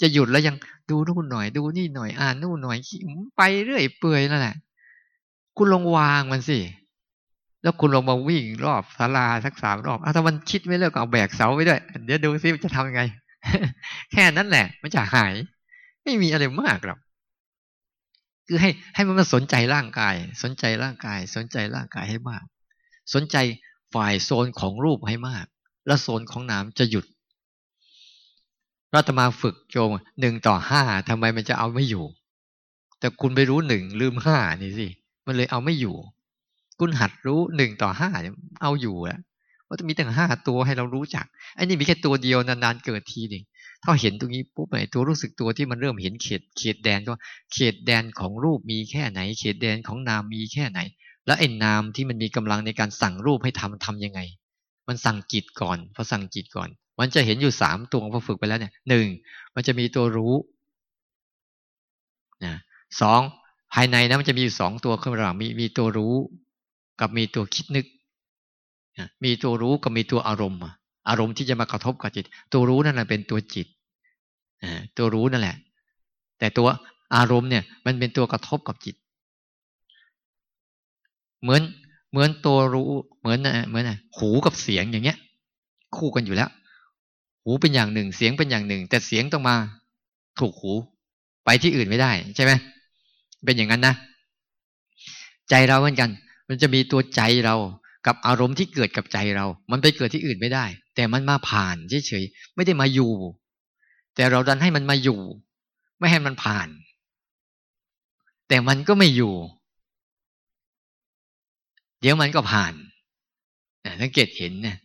[0.00, 0.56] จะหยุดแล้วยัง
[0.90, 2.78] ดูนู่นหน่อยดูนี่หน่อยอ่านนู่นหน่อย
[3.36, 4.56] ไปเรื่อยเปื่อยนั่นแหละ
[5.56, 6.58] คุณลองวางมันสิ
[7.62, 13.02] แล้วคุณลองมาวิ่งรอบศาลาสักสามรอบถ้ามันคิดไม่เลิกเอาแบกเสาไปด้วย เดี๋ยวดูซิจะทำยังไง
[14.12, 15.34] แค่นั้นแหละ มันจะหาย
[16.04, 16.98] ไม่มีอะไรมากหรอก
[18.46, 22.44] คือให้ให้มันมาสนใจร่างกาย สนใจร่างกาย สนใจร่างกายให้มาก
[23.14, 23.36] สนใจ
[23.94, 25.46] ฝ่ายโซนของรูปให้มาก
[25.86, 27.04] แล้วโซนของนามจะหยุด
[28.94, 29.90] รัตมาฝึกโยม
[30.20, 32.04] หนึ่งต่อห้าทำไมมันจะเอาไม่อยู่
[32.98, 34.88] แต่คุณไปรู้หนึ่งลืมห้านี่สิ
[35.26, 35.96] มันเลยเอาไม่อยู่
[36.80, 38.10] คุณหัดรู้หนึ่งต่อห้า
[38.62, 39.20] เอาอยู่แล้ว
[39.66, 41.26] ว่าจะมีตั้งห้าตัวให้เรารู้จัก
[41.56, 43.44] ไอ้นี่มีแค่ตัวเดียวนานๆเกิดทีหนึ่ง
[43.84, 47.14] ถ้าเห็นตรงนี้ปุ๊บไอ้ตัวรู้สึกตัวที่มันเริ่มเห็นเขตเขตแดนก็
[47.52, 50.80] เขตแดนของรูปมีแค่ไหน เขตแดนของนามมีแค่ไหน
[51.26, 54.20] แล้วไอ้นามที่มันมีกำลังในการสั่งรูปให้ทำทํำยังไง
[54.88, 56.68] มันสั่งจิตก่อนพอสั่งจิตก่อน
[57.00, 59.06] มันจะเห็นอยู่สามตัวพอฝึกไปแล้วเนี่ยหนึ่ง
[59.54, 60.34] มันจะมีตัวรู้
[62.44, 62.54] นะ
[63.00, 63.20] สอง
[63.74, 66.14] ภายในนะมันจะมีอยู่สองตัวขึ้นมามีมีตัวรู้
[67.00, 67.86] กับมีตัวคิดนึก
[69.24, 70.60] มีตัวรู้กับมีตัวอารมณ์
[71.08, 73.66] อารมณ์ที่จะมากระทบกับจิต ตัวรู้นั่นแหละเป็นตัวจิต
[74.96, 75.56] ตัวรู้นั่นแหละ
[76.38, 76.68] แต่ตัว
[77.16, 78.94] อารมณ์เนี่ย มันเป็นตัวกระทบกับจิต
[81.42, 81.62] เหมือน
[82.10, 82.90] เหมือนตัวรู้
[83.20, 83.38] เหมือน
[83.68, 83.84] เหมือน
[84.18, 85.18] หูกับเสียงอย่างเงี้ย
[85.96, 86.50] คู่กันอยู่แล้ว
[87.44, 89.56] หูเป็นอย่างหนึ่ง เสียงเป็นอย่างหนึ่ง แต่เสียงต้องมา
[90.40, 90.72] ถูกหู
[91.44, 92.52] ไปที่อื่นไม่ได้ ใช่ไหม
[93.44, 93.94] เป็นอย่างนั้นนะ
[95.50, 96.10] ใจเราเหมือนกัน
[96.48, 97.56] มันจะมีตัวใจเรา
[98.06, 100.64] กับอารมณ์ที่เกิดกับใจเรา มันไปเกิดที่อื่นไม่ได้
[100.94, 101.76] แต่มันมาผ่าน
[102.06, 103.12] เฉยๆไม่ได้มาอยู่
[104.14, 105.20] แต่เราดันให้มันมาอยู่
[105.98, 106.68] ไม่ให้มันผ่าน
[108.48, 109.34] แต่มันก็ไม่อยู่
[112.00, 112.72] เดี๋ยวมันก็ผ่าน
[114.00, 114.76] สังเกตเห็นเนี่ย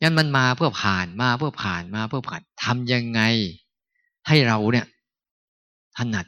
[0.00, 3.20] งั้นมันมาเพื่อผ่านมาเพื่อผ่านมาเพื่อผ่านทำยังไง
[4.28, 4.86] ให้เราเนี่ย
[5.96, 6.26] ถนัด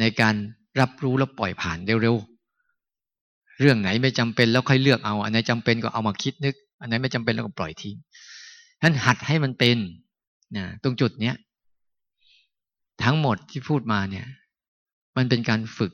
[0.00, 0.34] ในการ
[0.80, 2.16] รับรู้และปล่อยผ่านเร็ว
[3.60, 7.96] เรื่องไหนไม่จำเป็นแล้วค่อยเลือกเอา อันไหนจำเป็นก็เอามาคิดนึก อันไหนไม่จำเป็นแล้วก็ปล่อยทิ้ง
[8.82, 9.78] นั้นหัดให้มันเป็น
[10.56, 11.36] นะตรงจุดเนี้ย
[13.02, 14.26] ทั้งหมดที่พูดมาเนี่ย
[15.16, 15.92] มันเป็นการฝึก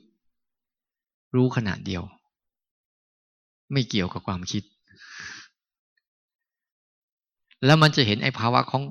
[1.36, 2.03] รู้ขนาดเดียว
[3.72, 4.62] ไม่เกี่ยวกับความคิด
[7.64, 8.82] แล้วมันจะเห็นไอ้ภาวะของ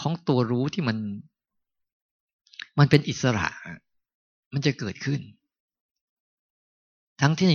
[0.00, 0.96] ของตัวรู้ที่มัน
[2.78, 3.46] มันเป็นอิสระ
[4.52, 5.20] มันจะเกิดขึ้น
[7.20, 7.52] ทั้งที่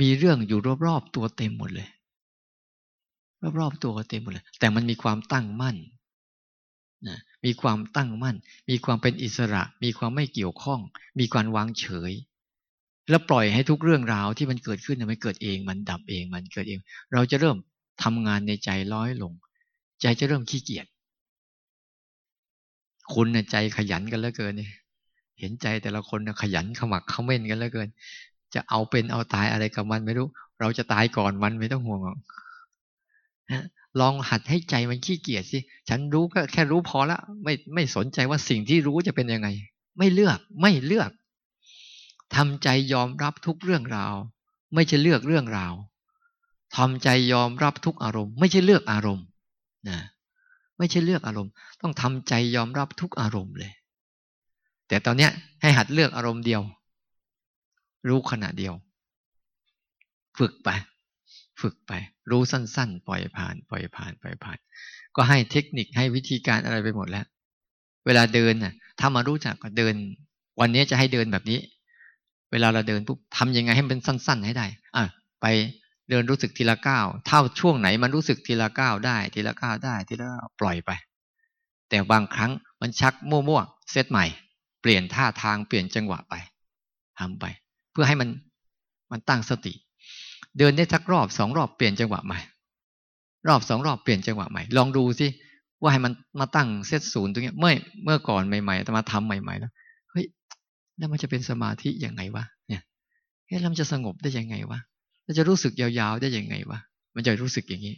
[0.00, 1.88] มีเรื่องอยู่รอบๆตัวเต็มหมดเลย
[3.60, 5.76] รอบๆตัวเต็มหมดเลยแต่มันมีความตั้งมั่น
[7.08, 8.36] นะมีความตั้งมั่น
[8.70, 10.80] มีความเป็นอิสระ มีความไม่เกี่ยวข้อง
[11.18, 12.12] มีการวางเฉย
[13.10, 16.80] แล้วปล่อยให้ทุกเรื่องราวที่มันเกิดขึ้นมันเกิดเองมันดับเองมันเกิดเอง
[17.12, 17.56] เราจะเริ่ม
[18.02, 19.32] ทำงานในใจร้อยลง
[20.02, 20.86] ใจจะเริ่มขี้เกียจ
[23.14, 24.72] คุณใจขยันกันแล้วเกินเนี่ย
[25.40, 27.88] เห็นใจแต่ละคนขยันขมักขม้นกันแล้วเกิน
[28.54, 30.28] จะเอาเป็นเอาตายอะไรกับมันไม่รู้
[30.60, 32.00] เราจะตายก่อนมันไม่ต้องห่วง
[34.00, 39.48] ลองหัดให้ใจมันขี้เกียจสิ ฉันรู้ก็แค่รู้พอละ ไม่ไม่สนใจว่าสิ่งที่รู้จะเป็นยังไง
[39.98, 41.10] ไม่เลือกไม่เลือก
[42.36, 44.14] ทำใจยอมรับทุกเรื่องราว
[44.74, 45.74] ไม่ใช่เลือกเรื่องราว
[46.76, 49.26] ทำใจยอมรับทุกอารมณ์ ไม่ใช่เลือกอารมณ์
[49.88, 49.98] นะ
[50.78, 53.72] ไม่ใช่เลือกอารมณ์ ต้องทำใจยอมรับทุกอารมณ์เลย
[54.88, 56.62] แต่ตอนเนี้ยให้หัดเลือกอารมณ์เดียว
[58.08, 58.74] รู้ขณะเดียว
[60.38, 60.68] ฝึกไป
[61.60, 61.92] ฝึกไป
[62.30, 64.58] รู้สั้น ๆ ปล่อยผ่านปล่อยผ่านปล่อยผ่าน
[65.16, 67.26] ก็ให้เทคนิคให้วิธีการอะไรไปหมดแล้ว
[68.06, 69.94] เวลาเดินน่ะ ถ้ามารู้จักก็เดิน
[70.60, 71.58] วันนี้จะให้เดินแบบนี้
[72.52, 75.04] เวลาเราเดินปุ๊บทำยังไงให้มันสั้น ๆ ให้ได้อะ
[75.42, 75.46] ไป
[76.10, 80.30] เดินรู้สึกทีละก้าวเท่าช่วงไหนมันรู้สึกทีละก้าวได้ ทีละก้าวได้ ทีละ
[80.60, 80.90] ปล่อยไป
[81.88, 84.26] แต่บางครั้งมันชักมั่วๆเซตใหม่
[84.82, 86.34] เปลี่ยนท่าทางเปลี่ยนจังหวะไป
[87.18, 87.44] ทำไป
[87.92, 88.28] เพื่อให้มัน
[89.12, 89.72] มันตั้งสติ
[90.58, 92.40] เดินได้สักรอบสองรอบเปลี่ยนจังหวะใหม่
[93.48, 95.26] รอบสองรอบเปลี่ยนจังหวะใหม่ ลองดูสิ
[95.82, 97.72] ว่าให้มันมาตั้งเซตศูนย์ตรงนี้เมื่อ
[98.04, 99.72] เมื่อก่อนใหม่ๆแต่มาทำใหม่ๆแล้ว
[100.10, 100.24] เฮ้ย
[100.98, 102.82] แล้วมันจะเป็นสมาธิยังไงวะเนี่ย
[103.46, 104.78] เฮ้ยแล้วมันจะสงบได้ยังไงวะ
[105.24, 106.78] แล้วจะรู้สึกยาวๆได้ยังไงวะ
[107.14, 107.94] มันจะรู้สึกอย่างนี้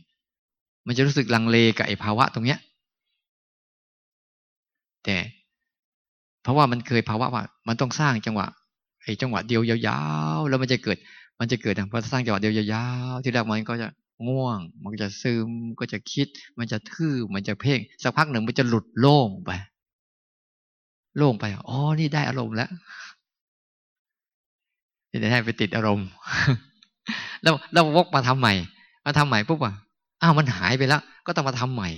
[0.87, 2.59] มันจะรู้สึกลังเลกับไอ้ภาวะตรงเนี้ย
[5.05, 5.17] แต่
[6.43, 8.47] เพราะว่ามันเคยภาวะว่า มันต้องสร้างจังหวะ
[9.03, 10.01] ไอ้จังหวะเดียวยา
[10.39, 10.99] วๆแล้วมันจะเกิด
[11.39, 13.89] มันจะเกิดพอสร้างจังหวะเดียวยาวๆที่แรกมันก็จะ
[14.29, 16.29] ง่วง มันก็จะซึมก็จะคิด
[16.59, 19.51] มันจะทื่อมันจะเพ่งสักพักหนึ่งมันจะหลุดโล่งไป
[21.17, 22.71] โล่งไปอ๋อนี่ได้อารมณ์แล้ว
[25.13, 26.09] จะให้ไปติดอารมณ์
[27.43, 28.55] แล้วเราววกมาทำใหม่
[29.05, 29.75] มาทำใหม่ปุ๊บอะ
[30.23, 31.91] อ้าวมันหายไปแล้ว ก็ต้องมาทำใหม่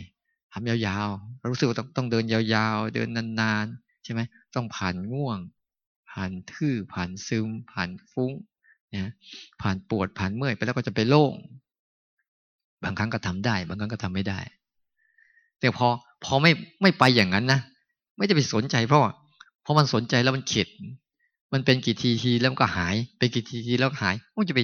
[0.52, 0.76] ทำยา
[1.06, 2.40] วๆรารู้สึกว่าต้องต้องเดินยา
[2.74, 3.08] วๆ เดิน
[3.40, 4.20] นานๆใช่ไหม
[4.54, 5.38] ต้องผ่านง่วง
[6.10, 8.32] ผ่านทื่อผ่านซึม ผ่านฟุ้ง
[8.96, 9.06] นะ
[9.62, 11.34] ผ่านปวดผ่านเมื่อยไปแล้วก็จะไปโล่ง
[12.84, 14.40] บางครั้งก็ทำได้ บางครั้งก็ทำไม่ได้
[15.60, 15.86] แต่พอ
[16.24, 17.60] พอไม่ไม่ไปอย่างนั้นนะ
[18.18, 19.12] ไม่ได้ไปสนใจเพราะว่า
[19.64, 20.68] พอมันสนใจแล้วมันเข็ด
[21.52, 24.60] มันเป็นกี่ทีทีแล้วก็หายไปกี่ทีทีแล้วหายมันจะไป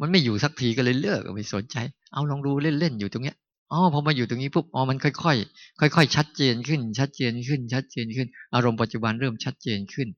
[0.00, 1.76] มันไม่อยู่สักทีก็เลยเลิกไม่สนใจ
[2.12, 3.36] เอาลองดูเล่นๆอยู่ตรงเนี้ย
[3.72, 10.08] อ๋อพอมาอยู่ตรงนี้ปุ๊บอ๋อมันค่อยๆค่อยๆชัดเจนขึ้น ชัดเจนขึ้น ชัดเจนขึ้น อารมณ์ปัจจุบันเริ่มชัดเจนขึ้น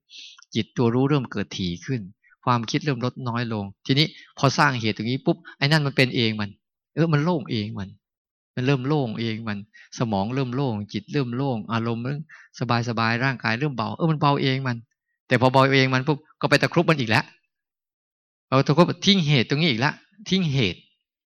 [0.54, 2.00] จิตตัวรู้เริ่มเกิดถี่ขึ้น
[2.44, 4.06] ความคิดเริ่มลดน้อยลง ทีนี้
[4.38, 6.50] พอสร้างเหตุตรงนี้ปุ๊บไอ้นั่นมันเป็นเองมัน
[6.94, 7.88] เออมันโล่งเองมัน
[8.54, 9.58] มันเริ่มโล่งเองมัน
[9.98, 12.20] สมองเริ่มโล่ง จิตเริ่มโล่ง อารมณ์เริ่ม
[12.88, 14.76] สบายๆร่างกายเริ่มเบาเออมันเบาเองมัน
[15.28, 17.24] แต่พอเบาเองมันปุ๊บก็ไปตะครุบมันอีกแล้ว
[18.48, 19.94] เอาตะครุบทิ้งเหตุตรงนี้อีกแล้ว
[20.28, 20.80] ทิ้งเหตุ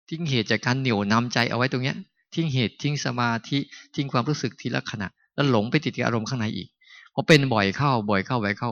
[0.10, 1.98] ทิ้งเหตุจากการเหนี่ยวนำใจเอาไว้ตรงเนี้ย
[2.34, 3.58] ทิ้งเหตุทิ้งสมาธิ
[3.96, 6.68] ทิ้งความรู้สึกทีละขณะ แล้วหลงไปติดกับอารมณ์ข้างในอีก
[7.14, 8.70] พอเป็นบ่อยเข้าบ่อยเข้าบ่อยเข้า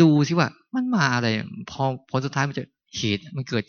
[0.00, 1.28] ดูสิว่า มันมาอะไร
[1.70, 2.64] พอผลสุดท้ายมันจะ
[2.98, 3.62] เหตุมันเกิด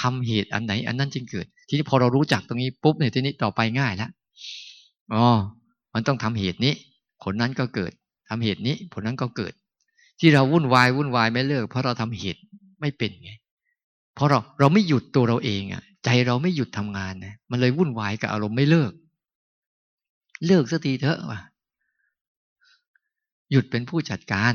[0.00, 4.10] ทำเหตุอันไหน อันนั้นจึงเกิด ทีนี้พอเรารู้จักตรงนี้ปุ๊บเนี่ยทีนี้ต่อไปง่ายแล้ว
[5.14, 5.26] อ๋อ
[5.94, 6.74] มันต้องทำเหตุนี้
[7.22, 7.92] ผลนั้นก็เกิด
[8.28, 9.52] ทำเหตุนี้ ผลนั้นก็เกิด
[10.20, 12.40] ที่เราวุ่นวายวุ่นวายไม่เลิก เพราะเราทำเหตุ
[12.80, 13.32] ไม่เป็นไง
[14.14, 18.92] เพราะเราเราไม่หยุดตัวเราเองอะ ใจเราไม่หยุดทำงานนะมันเลยวุ่นวายกับอารมณ์ไม่เลิก
[20.46, 21.40] เลิกสักทีเถอะว่ะ
[23.50, 24.52] หยุดเป็นผู้จัดการ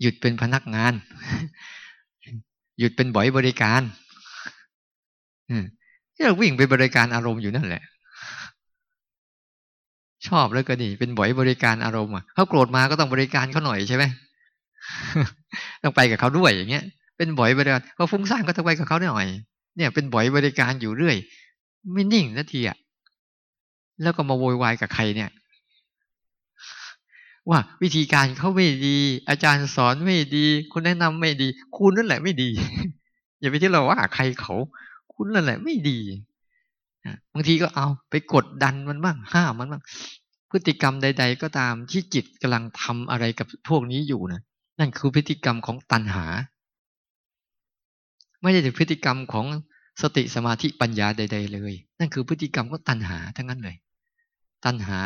[0.00, 0.92] หยุดเป็นพนักงาน
[2.78, 3.82] หยุดเป็นบ่อยบริการ
[6.14, 7.82] ที่เราวิ่งไปบริการอารมณ์อยู่นั่นแหละ
[10.26, 14.04] ชอบแล้วก็ดีเป็นบ่อยบริการอารมณ์อะเขาโกรธมาก็ต้องบริการเขาหน่อยใช่ไหม
[15.82, 16.84] ต้องไปกับเขาด้วยอย่างเงี้ย
[17.16, 19.26] เป็นบ่อยบริการก็ฟุ้งซ่านก็ต้องไปกับเขาหน่อย
[19.76, 21.16] เนี่ย เป็นบ่อยบริการอยู่เรื่อย
[21.92, 22.76] ไม่นิ่งนาทีอะ
[24.02, 25.30] แล้วก็มาโวยวายกับใครเนี่ย
[27.50, 32.48] ว่าวิธีการเขาไม่ดี อาจารย์สอนไม่ดี คุณแนะนำไม่ดี คุณนั่นแหละไม่ดี
[33.40, 34.54] อย่าไปที่เราว่าใครเขา
[35.12, 35.98] คุณนั่นแหละไม่ดี
[37.32, 39.82] บางทีก็เอาไปกดดันมันบ้างห้ามมันบ้าง
[40.50, 44.40] พฤติกรรมใด ๆ ก็ตามที่จิตกำลังทำอะไรกับพวกนี้อยู่นะ
[44.78, 46.26] นั่นคือพฤติกรรมของตัณหา
[48.42, 49.46] ไม่ได้ถึงพฤติกรรมของ
[50.02, 53.76] สติสมาธิปัญญาใด ๆ เลย นั่นคือพฤติกรรมก็ตัณหาทั้งนั้นเลย
[54.64, 54.98] ตัณหา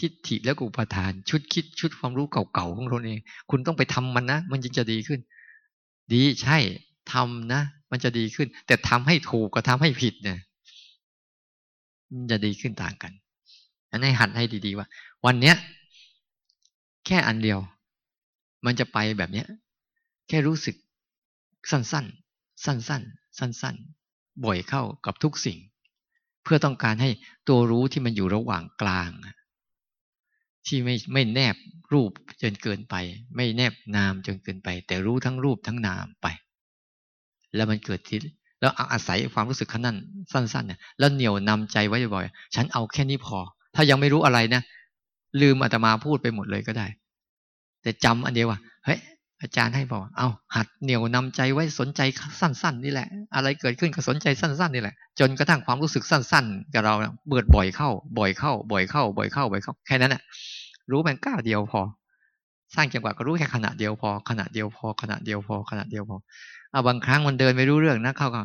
[0.00, 3.18] ทิฏฐิและกุปทาน ชุดคิดชุดความรู้เก่าๆของเราเอง
[3.50, 5.20] คุณต้องไปทำมันนะ มันจึงจะดีขึ้น
[6.14, 6.58] ดีใช่
[7.12, 10.38] ทำนะ มันจะดีขึ้น แต่ทำให้ถูกกับทาให้ผิดเนี่ย
[12.12, 13.12] มันจะดีขึ้นต่างกัน
[13.90, 14.86] อันนี้หัดให้ดีๆว่า
[15.26, 15.56] วันเนี้ย
[17.06, 17.58] แค่อันเดียว
[18.64, 19.46] มันจะไปแบบเนี้ย
[20.28, 20.76] แค่รู้สึก
[21.70, 25.58] สั้นๆ สั้นๆ สั้นๆ บ่อยเข้ากับทุกสิ่ง
[26.44, 27.10] เพื่อต้องการให้
[27.48, 29.10] ตัวรู้ที่มันอยู่ระหว่างกลาง
[30.66, 31.56] ที่ไม่ไม่แนบ
[31.92, 32.10] รูป
[32.42, 32.94] จนเกินไป
[33.36, 36.26] ไม่แนบนามจนเกินไป แต่รู้ทั้งรูปทั้งนามไป
[37.54, 38.18] แล้วมันเกิดที่
[38.60, 39.96] แล้วอาศัยความรู้สึกขั้นนั้น
[40.32, 43.38] สั้นๆเนี่ยแล้วเหนี่ยวนำใจไว้บ่อยๆฉันเอาแค่นี้พอ
[43.74, 44.62] ถ้ายังไม่รู้อะไรนะ
[45.40, 46.86] ลืมอาตมาพูดไปหมดเลยก็ได้
[47.82, 48.98] แต่จำอันเดียวว่าเฮ้ย
[49.42, 52.00] อาจารย์ให้บอก เอาหัดเหนี่ยวนำใจไว้สนใจ
[52.40, 56.94] สั้น ๆ นี่แหละ อะไรเกิดขึ้นก็สนใจสั้น ๆ นี่แหละ จนกระทั่งความรู้สึกสั้น ๆ กับเรา
[57.28, 60.22] เบิดบ่อยเข้า บ่อยเข้า บ่อยเข้า บ่อยเข้า บ่อยเข้า แค่นั้นแหละ
[60.90, 61.80] รู้แบ่งก้าวเดียวพอ
[62.74, 66.16] สร้างจังหวะก็รู้แค่ขณะเดียวพอ ขณะเดียวพอ ขณะเดียวพอ ขณะเดียวพอ
[66.72, 68.42] เอาบางครั้งมันเดินไม่รู้เรื่องนะเข้าก็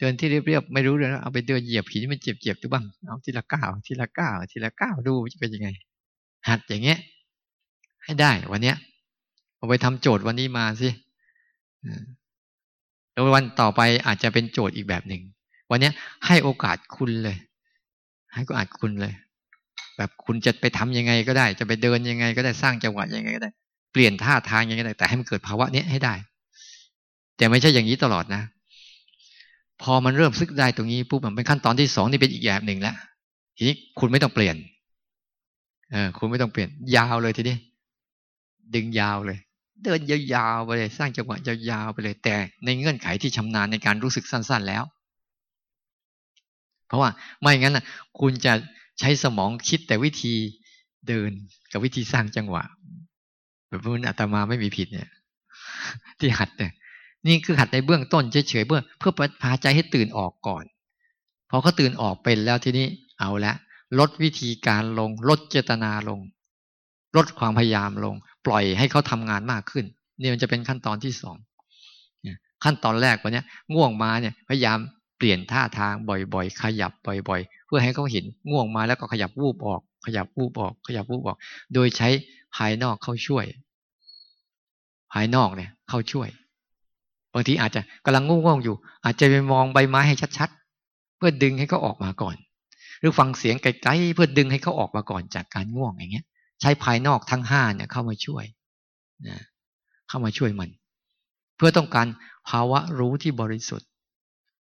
[0.00, 5.68] เดินที่เรียบๆไม่รู้เรื่องเอาไปเดินเหยียบหินมันเจ็บๆดูบ้าง เอาทีละก้าว ทีละก้าว ทีละก้าว ดูจะเป็นยังไง
[6.48, 6.98] หัดอย่างเงี้ย
[8.04, 8.76] ให้ได้วันเนี้ย
[9.64, 10.88] เอาไปทำโจทย์วันนี้มาสิ
[13.12, 15.22] แล้ววันต่อไปอาจจะเป็นโจทย์อีกแบบหนึ่ง
[15.70, 15.90] วันนี้
[16.26, 17.36] ให้โอกาสคุณเลย
[18.34, 19.12] ให้โอกาสคุณเลย
[19.96, 23.50] แบบคุณจะไปทำยังไงก็ได้ จะไปเดินยังไงก็ได้สร้างจังหวะยังไงก็ได้
[23.92, 26.14] เปลี่ยนท่าทางยังไงก็ได้ แต่ให้มันเกิดภาวะนี้ให้ได้
[27.36, 28.42] แต่ไม่ใช่อย่างนี้ตลอดนะ
[29.82, 32.96] พอมันเริ่มซึกได้ตรงนี้ปุ๊บมันเป็นขั้นตอนที่สองนี่เป็นอีกแบบหนึ่งแล้ว
[33.56, 34.56] ทีนี้คุณไม่ต้องเปลี่ยน
[35.90, 37.56] เออ คุณไม่ต้องเปลี่ยน ยาวเลยทีนี้
[38.74, 39.38] ดึงยาวเลย
[39.84, 44.84] เดินยาวๆไปเลยสร้างจังหวะยาวๆไปเลย แต่ในเงื่อนไขที่ชำนาญในการรู้สึกสั้น ๆแล้ว
[46.86, 47.10] เพราะว่า
[47.40, 47.84] ไม่งั้นนะ
[48.20, 48.52] คุณจะ
[49.00, 50.34] ใช้สมองคิดแต่วิธี
[51.08, 51.30] เดิน
[51.72, 52.64] กับวิธีสร้างจังหวะ
[53.68, 55.10] แบบพนอาตมาไม่มีผิดเนี่ย
[56.20, 56.72] ที่หัดเนี่ย
[57.26, 59.12] นี่คือหัดในเบื้องต้นเฉยๆเพื่อเพื่อ
[59.42, 60.64] พาใจให้ตื่นออกก่อน
[61.50, 62.86] พอเขาตื่นออกเป็นแล้วทีนี้
[63.20, 63.54] เอาละ
[63.98, 66.20] ลดวิธีการลง ลดเจตนาลง
[67.16, 68.14] ลดความพยายามลง
[68.46, 69.84] ปล่อยให้เขาทำงานมากขึ้น
[70.20, 71.36] นี่มันจะเป็นขั้นตอนที่สอง
[72.64, 73.42] ขั้นตอนแรกวันนี้
[73.74, 74.78] ง่วงมาเนี่ยพยายาม
[75.18, 76.92] เปลี่ยนท่าทางบ่อยๆ ขยับ
[77.28, 81.38] บ่อย ๆ เพื่อให้เขาเห็นง่วงมาแล้วก็ขยับวูบออก ขยับวูบออก ขยับวูบออก
[81.74, 82.08] โดยใช้
[82.56, 83.44] ภายนอกเข้าช่วย
[85.12, 86.28] ภายนอกเนี่ย เข้าช่วย
[87.34, 92.36] บางทีอาจจะกำลังง่วงๆอยู่ อาจจะไปมองใบไม้ให้ชัดๆ เพื่อดึงให้เขาออกมาก่อน
[93.00, 96.26] หรือฟังเสียงไกลๆเพื่อดึงให้เขาออกมาก่อนจากการง่วงอย่างเงี้ย
[96.66, 98.44] ใช้ภายนอกทั้งห้าเนี่ยเข้ามาช่วย
[99.28, 99.38] นะ
[100.08, 100.70] เข้ามาช่วยมัน
[101.56, 102.06] เพื่อต้องการ
[102.48, 103.88] ภาวะรู้ที่บริสุทธิ์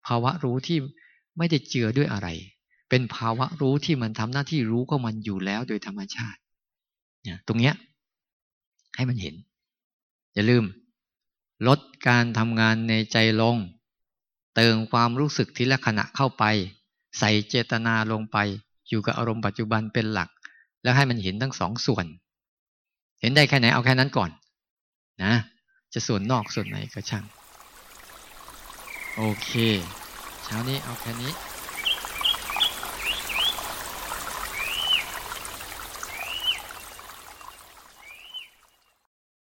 [0.07, 0.79] ภาวะรู้ที่
[1.39, 2.29] ไม่ได้เจือด้วยอะไร
[2.91, 6.41] เป็นภาวะรู้ที่มันทำหน้าที่รู้ก็มันอยู่แล้วโดยธรรมชาติ
[7.23, 7.75] เนี่ยตรงเนี้ย
[8.97, 9.35] ให้มันเห็น
[10.35, 10.65] อย่าลืม
[11.67, 13.57] ลดการทำงานในใจลง
[14.57, 16.45] เติมความรู้สึกทีละขณะเข้าไป
[17.19, 18.37] ใส่เจตนาลงไป
[18.89, 20.29] อยู่กับอารมณ์ปัจจุบันเป็นหลัก
[20.83, 22.07] แล้วให้มันเห็นทั้งสองส่วน
[23.21, 24.31] เห็นได้แค่ไหนเอาแค่นั้นก่อน
[25.23, 25.33] นะ
[25.93, 27.25] จะส่วนนอกส่วนไหนก็ช่าง
[29.17, 29.51] โอเค
[30.45, 31.33] เช้านี้เอาแค่นี้